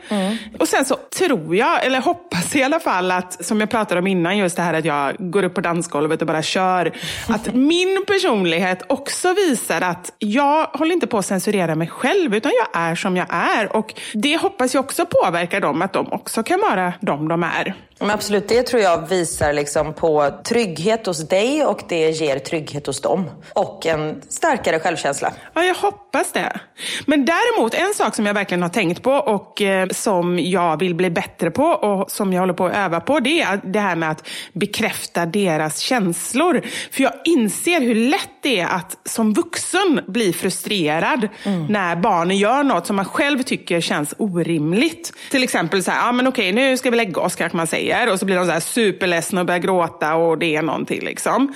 [0.59, 4.07] Och sen så tror jag, eller hoppas i alla fall att, som jag pratade om
[4.07, 6.91] innan, just det här att jag går upp på dansgolvet och bara kör.
[7.27, 12.51] Att min personlighet också visar att jag håller inte på att censurera mig själv utan
[12.59, 13.75] jag är som jag är.
[13.75, 17.75] Och det hoppas jag också påverkar dem, att de också kan vara de de är.
[17.99, 22.87] Men absolut, det tror jag visar liksom på trygghet hos dig och det ger trygghet
[22.87, 23.29] hos dem.
[23.53, 25.33] Och en starkare självkänsla.
[25.53, 26.59] Ja, jag hoppas det.
[27.05, 30.95] Men däremot, en sak som jag verkligen har tänkt på och eh, som jag vill
[30.95, 33.95] bli bättre på och som jag håller på att öva på, det är det här
[33.95, 36.61] med att bekräfta deras känslor.
[36.91, 41.27] För jag inser hur lätt det är att som vuxen bli frustrerad
[41.69, 45.13] när barnen gör något som man själv tycker känns orimligt.
[45.31, 47.86] Till exempel så här, ja men okej, nu ska vi lägga oss kanske man säger.
[48.11, 51.53] Och så blir de så här superledsna och börjar gråta och det är någonting liksom.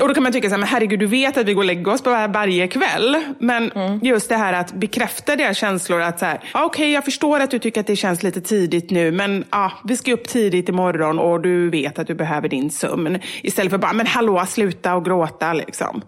[0.00, 1.66] Och då kan man tycka så här, men herregud, du vet att vi går och
[1.66, 3.16] lägger oss på var- varje kväll.
[3.38, 3.70] Men
[4.02, 6.00] just det här att bekräfta deras känslor.
[6.00, 8.90] att så här, ja, Okej, jag förstår att du tycker att det känns lite tidigt
[8.90, 9.10] nu.
[9.12, 13.18] Men ja, vi ska upp tidigt imorgon och du vet att du behöver din sömn.
[13.42, 15.52] Istället för bara, men hallå, sluta och gråta.
[15.52, 16.02] Liksom.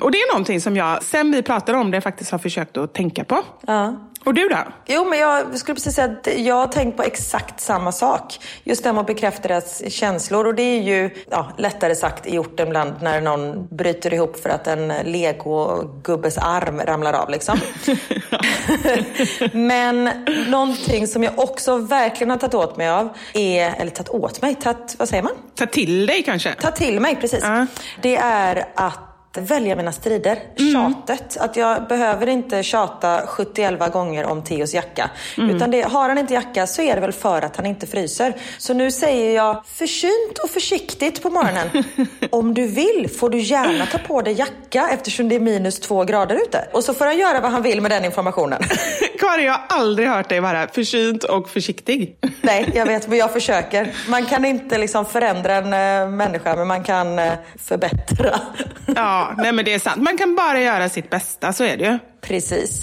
[0.00, 2.94] Och det är någonting som jag, sen vi pratade om det, faktiskt har försökt att
[2.94, 3.42] tänka på.
[3.66, 3.96] Ja.
[4.26, 4.58] Och du då?
[4.86, 8.38] Jo, men jag skulle precis säga att jag har tänkt på exakt samma sak.
[8.64, 10.46] Just det med att bekräfta deras känslor.
[10.46, 14.48] Och det är ju ja, lättare sagt i gjort ibland när någon bryter ihop för
[14.48, 17.30] att en legogubbes arm ramlar av.
[17.30, 17.58] Liksom.
[19.52, 24.42] men någonting som jag också verkligen har tagit åt mig av är, eller tagit åt
[24.42, 25.32] mig, tagit, vad säger man?
[25.54, 26.54] Ta till dig kanske?
[26.60, 27.40] Ta till mig, precis.
[27.42, 27.66] Ja.
[28.02, 30.38] Det är att välja mina strider.
[30.72, 31.36] Tjatet.
[31.36, 35.10] Att jag behöver inte tjata 71 gånger om Theos jacka.
[35.36, 38.36] Utan det, har han inte jacka så är det väl för att han inte fryser.
[38.58, 41.84] Så nu säger jag försynt och försiktigt på morgonen.
[42.30, 46.04] om du vill får du gärna ta på dig jacka eftersom det är minus två
[46.04, 46.68] grader ute.
[46.72, 48.62] Och så får han göra vad han vill med den informationen.
[49.20, 52.16] Karin, jag har aldrig hört dig vara försynt och försiktig.
[52.40, 53.94] Nej, jag vet, men jag försöker.
[54.08, 55.64] Man kan inte liksom förändra en
[56.02, 58.40] äh, människa, men man kan äh, förbättra.
[58.86, 60.02] Ja, nej men det är sant.
[60.02, 61.98] Man kan bara göra sitt bästa, så är det ju.
[62.20, 62.82] Precis.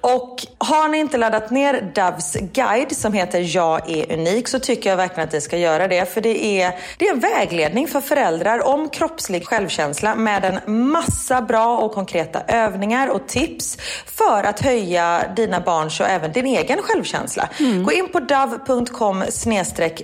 [0.00, 4.90] Och har ni inte laddat ner Doves guide som heter Jag är unik så tycker
[4.90, 6.14] jag verkligen att ni ska göra det.
[6.14, 11.42] För det är, det är en vägledning för föräldrar om kroppslig självkänsla med en massa
[11.42, 16.82] bra och konkreta övningar och tips för att höja dina barns och även din egen
[16.82, 17.48] självkänsla.
[17.84, 19.24] Gå in på dove.com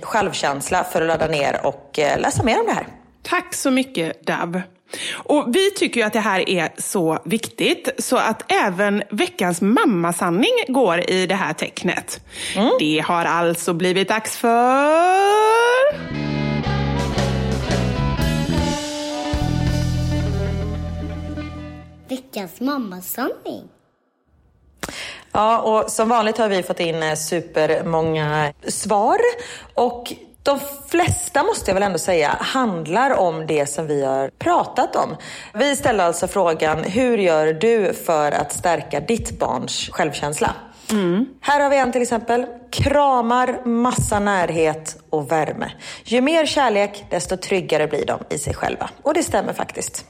[0.03, 2.87] självkänsla för att ladda ner och eh, läsa mer om det här.
[3.23, 4.61] Tack så mycket, Dab.
[5.13, 10.53] Och vi tycker ju att det här är så viktigt så att även veckans mammasanning
[10.67, 12.21] går i det här tecknet.
[12.79, 15.29] Det har alltså blivit dags för...
[22.09, 23.69] Veckans mammasanning.
[25.31, 29.17] Ja, och som vanligt har vi fått in eh, supermånga svar.
[29.73, 30.13] Och
[30.49, 35.15] de flesta, måste jag väl ändå säga, handlar om det som vi har pratat om.
[35.53, 40.55] Vi ställer alltså frågan, hur gör du för att stärka ditt barns självkänsla?
[41.41, 42.45] Här har vi en till exempel.
[42.71, 45.71] Kramar, massa närhet och värme.
[46.03, 48.89] Ju mer kärlek, desto tryggare blir de i sig själva.
[49.01, 50.05] Och det stämmer faktiskt.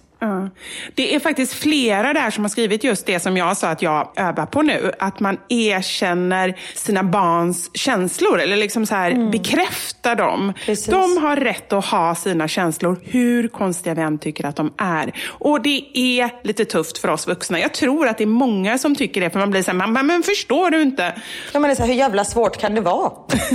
[0.96, 4.12] Det är faktiskt flera där som har skrivit just det som jag sa att jag
[4.16, 4.92] övar på nu.
[5.00, 10.54] Att man erkänner sina barns känslor, eller liksom så här bekräftar dem.
[10.66, 10.86] Precis.
[10.86, 15.12] De har rätt att ha sina känslor, hur konstiga vi än tycker att de är.
[15.28, 17.60] Och det är lite tufft för oss vuxna.
[17.60, 20.06] Jag tror att det är många som tycker det, för man blir så här, "Man-
[20.08, 21.14] men förstår du inte?
[21.54, 23.12] Ja, men det är så här, hur jävla svårt kan det vara?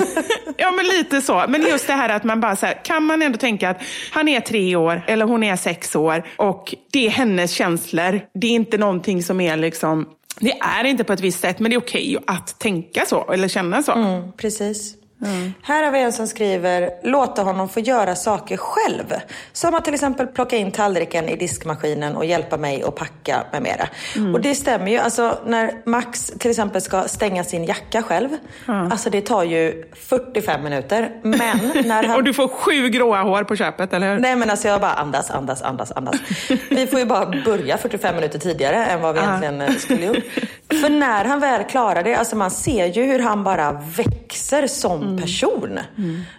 [0.57, 1.45] ja, men lite så.
[1.49, 3.81] Men just det här att man bara så här, kan man ändå tänka att
[4.13, 6.54] han är tre år eller hon är sex år och
[6.93, 8.21] det är hennes känslor.
[8.35, 10.09] Det är inte någonting som är liksom,
[10.41, 13.49] det är inte på ett visst sätt, men det är okej att tänka så eller
[13.49, 13.93] känna så.
[13.93, 14.95] Mm, precis.
[15.63, 19.15] Här har vi en som skriver, låta honom få göra saker själv.
[19.53, 23.63] Som att till exempel plocka in tallriken i diskmaskinen och hjälpa mig att packa med
[23.63, 23.89] mera.
[24.35, 24.99] Och det stämmer ju.
[24.99, 28.29] Alltså när Max till exempel ska stänga sin jacka själv.
[28.67, 31.11] Alltså det tar ju 45 minuter.
[31.23, 32.17] Men när han...
[32.17, 34.21] Och du får sju gråa hår på köpet, eller hur?
[34.21, 36.17] Nej men alltså jag bara andas, andas, andas, andas.
[36.71, 40.25] Vi får ju bara börja 45 minuter tidigare än vad vi egentligen eh, skulle gjort.
[40.81, 45.14] För när han väl klarar det, alltså man ser ju hur han bara växer som
[45.23, 45.79] person.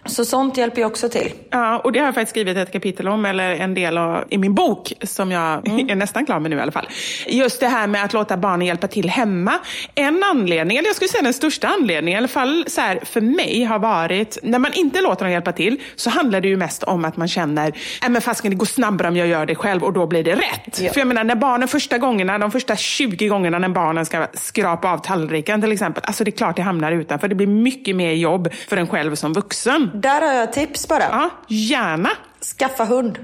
[0.04, 1.32] Så sånt hjälper ju också till.
[1.50, 4.38] Ja, och det har jag faktiskt skrivit ett kapitel om, eller en del av, i
[4.38, 6.88] min bok, som jag är nästan klar med nu i alla fall.
[7.26, 9.52] Just det här med att låta barnen hjälpa till hemma.
[9.94, 13.20] En anledning, eller jag skulle säga den största anledningen, i alla fall så här, för
[13.20, 16.82] mig, har varit, när man inte låter dem hjälpa till, så handlar det ju mest
[16.82, 17.72] om att man känner,
[18.02, 20.34] nej men fasken det går snabbare om jag gör det själv och då blir det
[20.34, 20.80] rätt.
[20.80, 20.92] Ja.
[20.92, 24.90] För jag menar, när barnen första gångerna, de första 20 gångerna när barnen ska skrapa
[24.90, 27.28] av tallriken till exempel, alltså det är klart det hamnar utanför.
[27.28, 29.90] Det blir mycket mer jobb för en själv som vuxen.
[29.94, 31.02] Där har jag tips bara.
[31.02, 32.10] Ja, gärna.
[32.58, 33.18] Skaffa hund.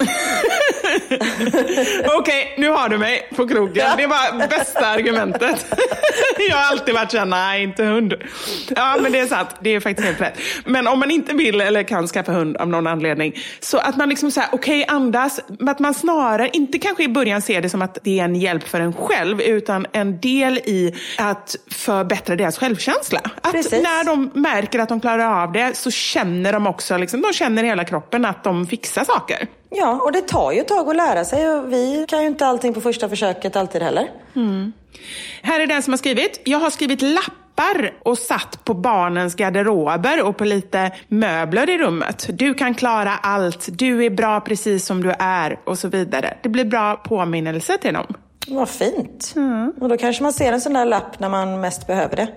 [2.18, 3.86] Okej, nu har du mig på krogen.
[3.96, 5.66] Det var bästa argumentet.
[6.48, 8.14] Jag har alltid varit såhär, nej inte hund.
[8.76, 9.48] Ja, men det är sant.
[9.60, 10.38] Det är faktiskt helt rätt.
[10.64, 14.08] Men om man inte vill eller kan skaffa hund av någon anledning, så att man
[14.08, 17.82] liksom säger, okej andas, men att man snarare, inte kanske i början ser det som
[17.82, 22.58] att det är en hjälp för en själv, utan en del i att förbättra deras
[22.58, 23.20] självkänsla.
[23.42, 23.82] Att Precis.
[23.82, 27.64] när de märker att de klarar av det, så känner de också, liksom, de känner
[27.64, 29.46] i hela kroppen att de fixar saker.
[29.70, 32.46] Ja, och det tar ju ett tag att lära sig och vi kan ju inte
[32.46, 34.08] allting på första försöket alltid heller.
[35.42, 36.40] Här är den som har skrivit.
[36.44, 42.26] Jag har skrivit lappar och satt på barnens garderober och på lite möbler i rummet.
[42.32, 43.68] Du kan klara allt.
[43.72, 46.36] Du är bra precis som du är och så vidare.
[46.42, 48.06] Det blir bra påminnelse till dem.
[48.48, 49.34] Vad fint.
[49.80, 52.28] Och då kanske man ser en sån där lapp när man mest behöver det.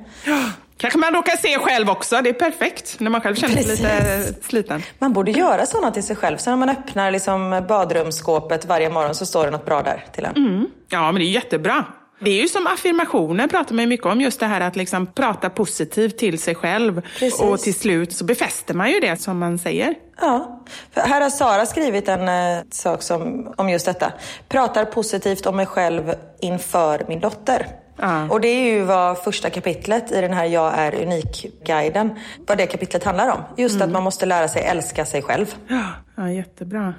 [0.77, 2.21] Kanske man råkar se själv också.
[2.23, 4.83] Det är perfekt när man själv känner sig lite sliten.
[4.99, 6.37] Man borde göra sådana till sig själv.
[6.37, 10.25] Så när man öppnar liksom badrumsskåpet varje morgon så står det något bra där till
[10.25, 10.67] en.
[10.89, 11.85] Ja, men det är jättebra.
[12.19, 15.07] Det är ju som affirmationer pratar man ju mycket om, just det här att liksom
[15.07, 17.01] prata positivt till sig själv.
[17.19, 17.41] Precis.
[17.41, 19.95] Och till slut så befäster man ju det som man säger.
[20.21, 20.63] Ja.
[20.93, 24.13] För här har Sara skrivit en eh, sak som, om just detta.
[24.49, 27.67] Pratar positivt om mig själv inför min dotter.
[27.97, 28.29] Ja.
[28.29, 32.65] Och det är ju vad första kapitlet i den här Jag är unik-guiden, vad det
[32.65, 33.39] kapitlet handlar om.
[33.57, 35.55] Just att man måste lära sig älska sig själv.
[35.67, 35.83] Ja,
[36.15, 36.93] ja jättebra.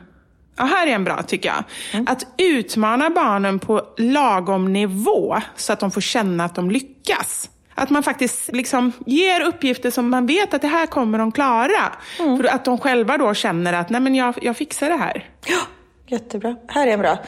[0.56, 1.64] Ja, här är en bra tycker jag.
[2.08, 7.50] Att utmana barnen på lagom nivå så att de får känna att de lyckas.
[7.74, 11.92] Att man faktiskt liksom ger uppgifter som man vet att det här kommer de klara.
[12.16, 15.28] För att de själva då känner att Nej, men jag, jag fixar det här.
[16.06, 16.56] Jättebra.
[16.68, 17.18] Här är en bra.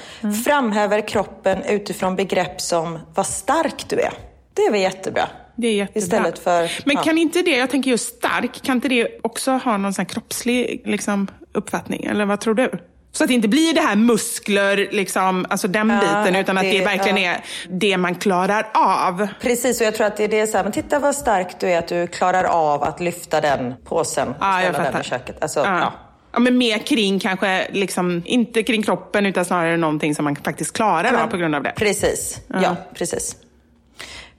[0.44, 4.12] Framhäver kroppen utifrån begrepp som vad stark du är.
[4.54, 5.28] Det är väl jättebra.
[5.56, 5.98] Det är jättebra.
[6.02, 6.70] Istället för...
[6.84, 7.02] Men ja.
[7.02, 10.82] kan inte det, jag tänker just stark, kan inte det också ha någon sån kroppslig
[10.84, 12.04] liksom, uppfattning?
[12.04, 12.70] Eller vad tror du?
[13.12, 16.62] Så att det inte blir det här muskler, liksom, alltså den Ja, biten, utan att
[16.64, 17.30] det- det verkligen ja.
[17.30, 19.28] är det man klarar av.
[19.40, 21.66] Precis, och jag tror att det är det så här, men titta vad stark du
[21.68, 25.42] är att du klarar av att lyfta den påsen och Ja, ställa den i köket.
[25.42, 25.92] Alltså, Ja.
[26.36, 26.40] Ja.
[26.40, 30.72] Ja, men mer kring kanske, liksom, inte kring kroppen utan snarare någonting som man faktiskt
[30.72, 31.72] klarar av på grund av det.
[31.76, 32.76] Precis, ja.
[32.94, 33.36] precis.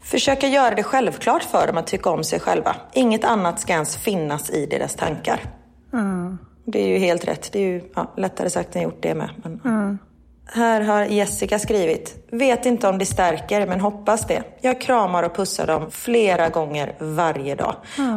[0.02, 2.76] Försöka göra det självklart för dem att tycka om sig själva.
[2.94, 5.40] Inget annat ska ens finnas i deras tankar.
[6.66, 7.52] Det är ju helt rätt.
[7.52, 9.30] Det är ju ja, lättare sagt än gjort det med.
[9.44, 9.60] Men,
[10.54, 12.28] Här har Jessica skrivit.
[12.32, 14.44] Vet inte om det stärker, men hoppas det.
[14.62, 17.76] Jag kramar och pussar dem flera gånger varje dag.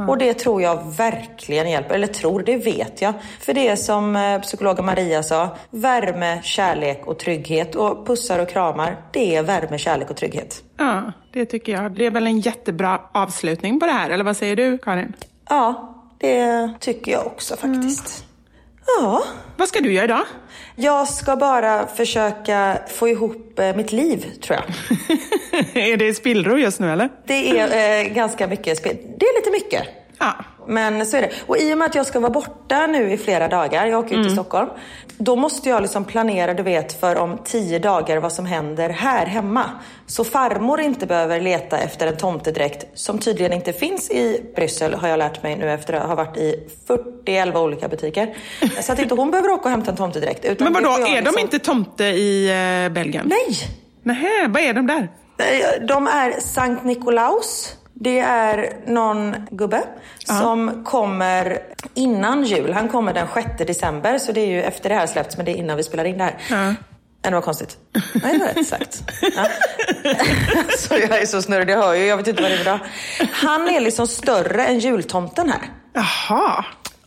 [0.08, 1.94] Och det tror jag verkligen hjälper.
[1.94, 3.12] Eller tror, det vet jag.
[3.40, 5.56] För det är som eh, psykologen Maria sa.
[5.70, 7.74] Värme, kärlek och trygghet.
[7.74, 10.62] Och pussar och kramar, det är värme, kärlek och trygghet.
[10.76, 11.92] Ja, det tycker jag.
[11.92, 15.12] Det är väl en jättebra avslutning på det här, eller vad säger du Karin?
[15.48, 18.24] Ja, det tycker jag också faktiskt.
[18.98, 19.22] Ja.
[19.56, 20.24] Vad ska du göra idag?
[20.76, 24.66] Jag ska bara försöka få ihop eh, mitt liv, tror jag.
[25.92, 27.08] är det spillror just nu eller?
[27.26, 28.96] Det är eh, ganska mycket spel.
[29.18, 29.99] Det är lite mycket.
[30.20, 30.34] Ja.
[30.66, 31.30] Men så är det.
[31.46, 34.16] Och i och med att jag ska vara borta nu i flera dagar, jag åker
[34.16, 34.68] ut till Stockholm.
[35.18, 39.26] Då måste jag liksom planera, du vet, för om tio dagar vad som händer här
[39.26, 39.64] hemma.
[40.06, 45.08] Så farmor inte behöver leta efter en tomtedräkt som tydligen inte finns i Bryssel, har
[45.08, 48.34] jag lärt mig nu efter att ha varit i 40 olika butiker.
[48.80, 50.44] Så att inte hon behöver åka och hämta en tomtedräkt.
[50.44, 52.48] Utan Men vadå, är de liksom- inte tomte i
[52.86, 53.26] eh, Belgien?
[53.28, 53.56] Nej!
[54.02, 55.08] Nähä, vad är de där?
[55.86, 57.76] De är Sankt Nikolaus.
[58.02, 59.82] Det är någon gubbe
[60.24, 61.58] som kommer
[61.94, 62.72] innan jul.
[62.72, 65.52] Han kommer den 6 december, så det är ju efter det här släppts, men det
[65.52, 66.36] är innan vi spelar in det här.
[66.50, 66.56] Ja.
[66.56, 66.76] Men
[67.22, 67.76] det var konstigt.
[68.22, 69.02] Nej, det var rätt sagt.
[69.36, 69.46] Ja.
[70.78, 72.04] så jag är så snurrig, jag hör ju.
[72.04, 72.78] Jag vet inte vad det är idag.
[73.32, 75.70] Han är liksom större än jultomten här.
[75.92, 76.64] Jaha.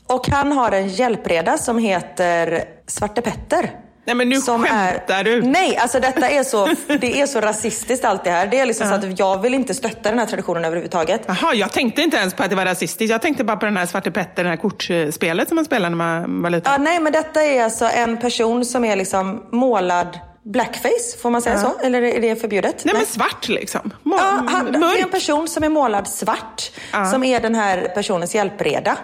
[0.07, 3.71] Och han har en hjälpreda som heter Svarte Petter.
[4.05, 5.41] Nej men nu som skämtar är, du.
[5.41, 6.65] Nej, alltså detta är så,
[6.99, 8.47] det är så rasistiskt allt det här.
[8.47, 11.21] Det är liksom så att jag vill inte stötta den här traditionen överhuvudtaget.
[11.27, 13.11] Jaha, jag tänkte inte ens på att det var rasistiskt.
[13.11, 15.97] Jag tänkte bara på den här Svarte Petter, det här kortspelet som man spelade när
[15.97, 16.71] man var liten.
[16.71, 21.41] Ja, nej, men detta är alltså en person som är liksom målad blackface, får man
[21.41, 21.71] säga så?
[21.83, 22.85] Eller är det förbjudet?
[22.85, 23.91] Nej men svart liksom.
[24.03, 26.71] Må- Ja, han, det är en person som är målad svart,
[27.11, 28.97] som är den här personens hjälpreda.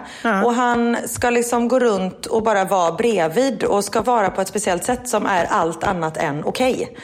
[0.44, 4.48] Och han ska liksom gå runt och bara vara bredvid och ska vara på ett
[4.48, 6.96] speciellt sätt som är allt annat än okej.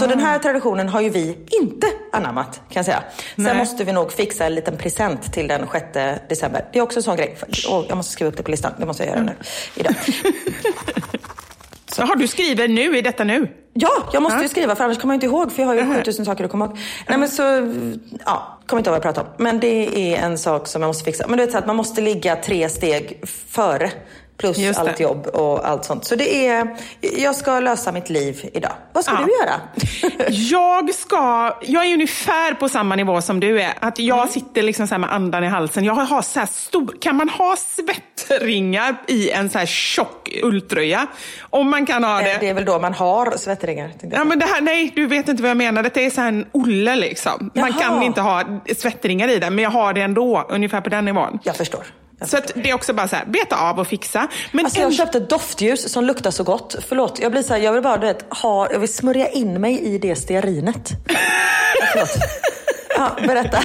[0.00, 3.02] Så den här traditionen har ju vi inte anammat, kan jag säga.
[3.34, 3.56] Sen Nej.
[3.56, 5.84] måste vi nog fixa en liten present till den 6
[6.28, 6.64] december.
[6.72, 7.36] Det är också en sån grej.
[7.68, 8.72] Åh, jag måste skriva upp det på listan.
[8.78, 9.32] Det måste jag göra nu.
[9.74, 9.94] Idag.
[12.06, 13.48] Har du skriver nu, i detta nu?
[13.72, 14.42] Ja, jag måste Ja.
[14.42, 16.50] ju skriva för annars kommer jag inte ihåg för jag har ju 7000 saker att
[16.50, 16.78] komma ihåg.
[17.08, 17.42] Nej men så,
[18.26, 19.28] ja, kommer inte ihåg vad jag pratar om.
[19.36, 21.24] Men det är en sak som jag måste fixa.
[21.28, 23.90] Men du vet så att man måste ligga tre steg före.
[24.38, 26.04] Plus allt jobb och allt sånt.
[26.04, 28.72] Så det är, jag ska lösa mitt liv idag.
[28.92, 29.26] Vad ska Ja.
[29.26, 29.60] du göra?
[30.30, 33.72] Jag ska, jag är ungefär på samma nivå som du är.
[33.80, 34.28] Att jag Mm.
[34.28, 35.84] sitter liksom så med andan i halsen.
[35.84, 41.06] Jag har så stor, kan man ha svettringar i en så här tjock ulltröja?
[41.40, 42.36] Om man kan ha det.
[42.40, 43.90] Det är väl då man har svettringar.
[44.12, 45.82] Ja, men det här, nej, du vet inte vad jag menar.
[45.94, 47.50] Det är så här en olle liksom.
[47.54, 47.80] Man Jaha.
[47.80, 48.42] kan inte ha
[48.76, 50.46] svettringar i den, men jag har det ändå.
[50.48, 51.38] Ungefär på den nivån.
[51.42, 51.84] Jag förstår.
[52.26, 54.28] Så det är också bara så här, beta av och fixa.
[54.52, 56.76] Men Alltså jag köpte doftljus som luktar så gott.
[56.88, 59.60] Förlåt, jag blir så här, jag vill bara du vet, ha, jag vill smörja in
[59.60, 60.90] mig i det stearinet.
[61.92, 62.10] Förlåt.
[62.98, 63.62] Ja, berätta.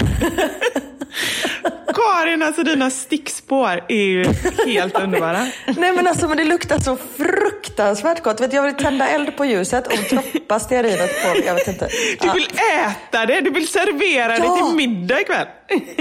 [1.93, 4.25] Karin, alltså dina stickspår är ju
[4.65, 5.47] helt underbara.
[5.77, 8.41] Nej men alltså men det luktar så fruktansvärt gott.
[8.41, 11.87] Vet, jag vill tända eld på ljuset och droppa stearinet på, jag vet inte.
[12.19, 12.33] Du Ja.
[12.33, 12.47] vill
[12.85, 14.43] äta det, du vill servera Ja.
[14.43, 15.47] det till middag ikväll.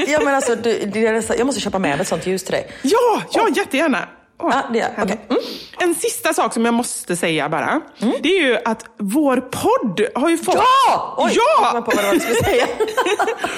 [0.09, 1.01] Ja men alltså, du,
[1.39, 2.71] jag måste köpa med ett sånt ljus till dig.
[2.83, 4.09] Ja, ja jättegärna.
[4.43, 4.91] Åh, Ja, det gör.
[5.03, 5.21] Okej.
[5.31, 5.43] Mm.
[5.79, 7.81] En sista sak som jag måste säga bara.
[8.23, 10.55] Det är ju att vår podd har ju fått...
[10.55, 11.15] Ja!
[11.19, 11.83] Oj, Ja!
[11.83, 12.67] på vad jag skulle säga.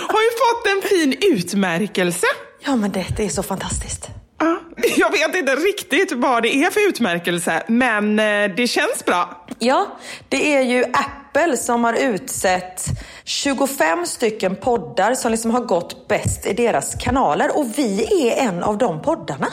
[0.09, 2.27] har ju fått en fin utmärkelse.
[2.67, 4.09] Ja men det, det är så fantastiskt.
[4.41, 4.61] Ja,
[4.97, 9.47] jag vet inte riktigt vad det är för utmärkelse, men eh, det känns bra.
[9.59, 9.87] Ja,
[10.29, 12.85] det är ju Apple som har utsett
[13.25, 18.63] 25 stycken poddar som liksom har gått bäst i deras kanaler och vi är en
[18.63, 19.47] av de poddarna.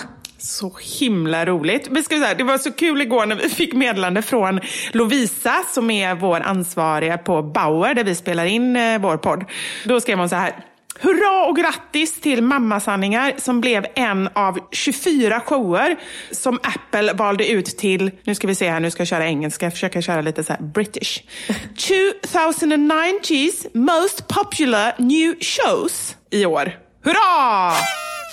[0.43, 1.89] Så himla roligt.
[1.89, 4.59] Men ska säga, det var så kul igår när vi fick meddelande från
[4.91, 9.45] Lovisa som är vår ansvariga på Bauer där vi spelar in eh, vår podd.
[9.85, 10.53] Då skrev hon så här.
[10.99, 15.95] Hurra och grattis till Mammasanningar som blev en av 24 shower
[16.31, 19.65] som Apple valde ut till, nu ska vi se här, nu ska jag köra engelska,
[19.65, 21.23] jag försöker köra lite så här British.
[21.75, 26.71] 2009's most popular new shows i år.
[27.03, 27.73] Hurra!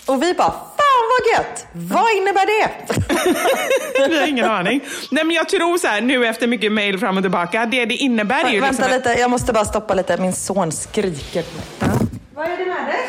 [0.06, 0.54] Och vi bara,
[0.98, 1.66] fan vad gött!
[1.72, 4.08] Vad innebär det?
[4.08, 4.80] Vi har ingen aning.
[5.10, 7.94] Nej, men jag tror så här, nu efter mycket mail fram och tillbaka, det det
[7.94, 9.10] innebär är ju Vänta liksom...
[9.10, 10.16] lite, jag måste bara stoppa lite.
[10.16, 11.44] Min son skriker.
[12.34, 13.08] Vad är det med dig?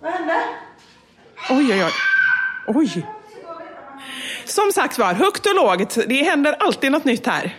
[0.00, 0.40] Vad hände?
[1.50, 1.92] Oj, oj, oj.
[2.66, 3.06] Oj.
[4.44, 5.98] Som sagt var, högt och lågt.
[6.06, 7.56] Det händer alltid något nytt här.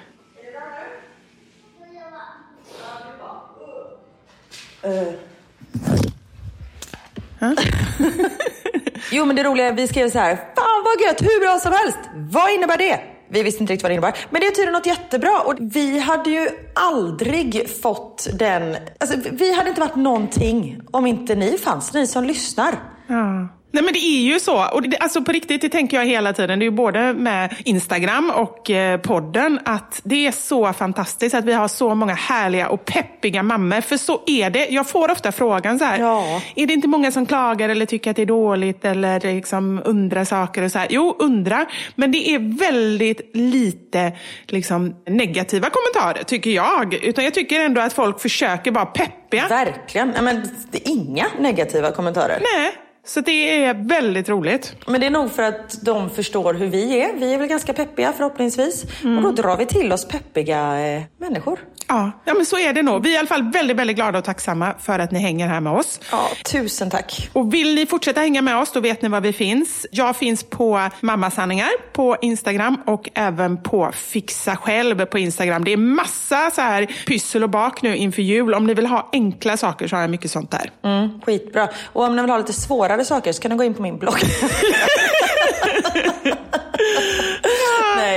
[9.11, 10.35] Jo men det roliga är vi skrev så här.
[10.35, 11.99] Fan vad gött, hur bra som helst.
[12.15, 12.99] Vad innebär det?
[13.29, 14.17] Vi visste inte riktigt vad det innebar.
[14.29, 15.41] Men det är tydligen något jättebra.
[15.45, 18.75] Och vi hade ju aldrig fått den...
[18.99, 22.75] Alltså, vi hade inte varit någonting om inte ni fanns, ni som lyssnar.
[23.07, 23.47] Ja.
[23.75, 24.67] Nej men det är ju så.
[24.73, 26.59] Och det, alltså på riktigt, det tänker jag hela tiden.
[26.59, 31.45] Det är ju både med Instagram och eh, podden att det är så fantastiskt att
[31.45, 33.81] vi har så många härliga och peppiga mammor.
[33.81, 34.67] För så är det.
[34.67, 35.99] Jag får ofta frågan så här.
[35.99, 36.41] Ja.
[36.55, 40.23] Är det inte många som klagar eller tycker att det är dåligt eller liksom undrar
[40.23, 40.87] saker och så här?
[40.89, 41.65] Jo, undra.
[41.95, 44.11] Men det är väldigt lite
[44.47, 46.93] liksom, negativa kommentarer tycker jag.
[46.93, 49.47] Utan jag tycker ändå att folk försöker vara peppiga.
[49.47, 50.09] Verkligen.
[50.09, 52.39] Nej, men det är inga negativa kommentarer.
[52.57, 52.84] Nej.
[53.05, 54.75] Så det är väldigt roligt.
[54.87, 57.13] Men det är nog för att de förstår hur vi är.
[57.13, 58.83] Vi är väl ganska peppiga förhoppningsvis.
[58.83, 61.59] Och då drar vi till oss peppiga eh, människor.
[61.87, 63.03] Ja, ja, men så är det nog.
[63.03, 65.59] Vi är i alla fall väldigt, väldigt glada och tacksamma för att ni hänger här
[65.59, 65.99] med oss.
[66.11, 67.29] Ja, tusen tack.
[67.33, 69.85] Och vill ni fortsätta hänga med oss, då vet ni var vi finns.
[69.91, 75.63] Jag finns på Mammasanningar på Instagram och även på Fixa själv på Instagram.
[75.63, 78.53] Det är massa så här pyssel och bak nu inför jul.
[78.53, 80.71] Om ni vill ha enkla saker så har jag mycket sånt där.
[80.83, 81.69] Mm, skitbra.
[81.93, 83.97] Och om ni vill ha lite svårare saker så kan ni gå in på min
[83.97, 84.19] blogg.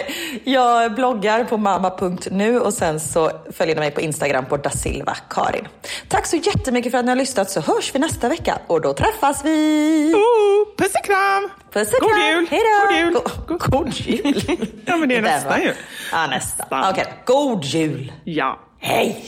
[0.06, 5.16] Nej, jag bloggar på mamma.nu och sen så följer ni mig på Instagram på dasilva
[5.30, 5.68] Karin.
[6.08, 8.92] Tack så jättemycket för att ni har lyssnat så hörs vi nästa vecka och då
[8.92, 10.12] träffas vi.
[10.14, 11.50] Oh, puss och kram!
[11.72, 12.28] Puss och God kram.
[12.28, 12.46] jul!
[12.50, 12.88] Hej då!
[12.88, 13.12] God jul!
[13.48, 14.66] God, god jul!
[14.86, 15.74] Ja, men det är nästa jul.
[16.12, 16.90] Ja, nästa.
[16.90, 18.12] Okej, god jul!
[18.24, 18.58] Ja.
[18.80, 19.24] Hej!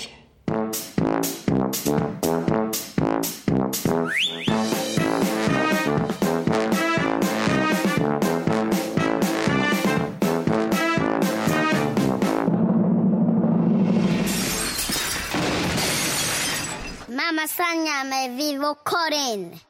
[18.01, 19.70] Sanja med Vivo Karin.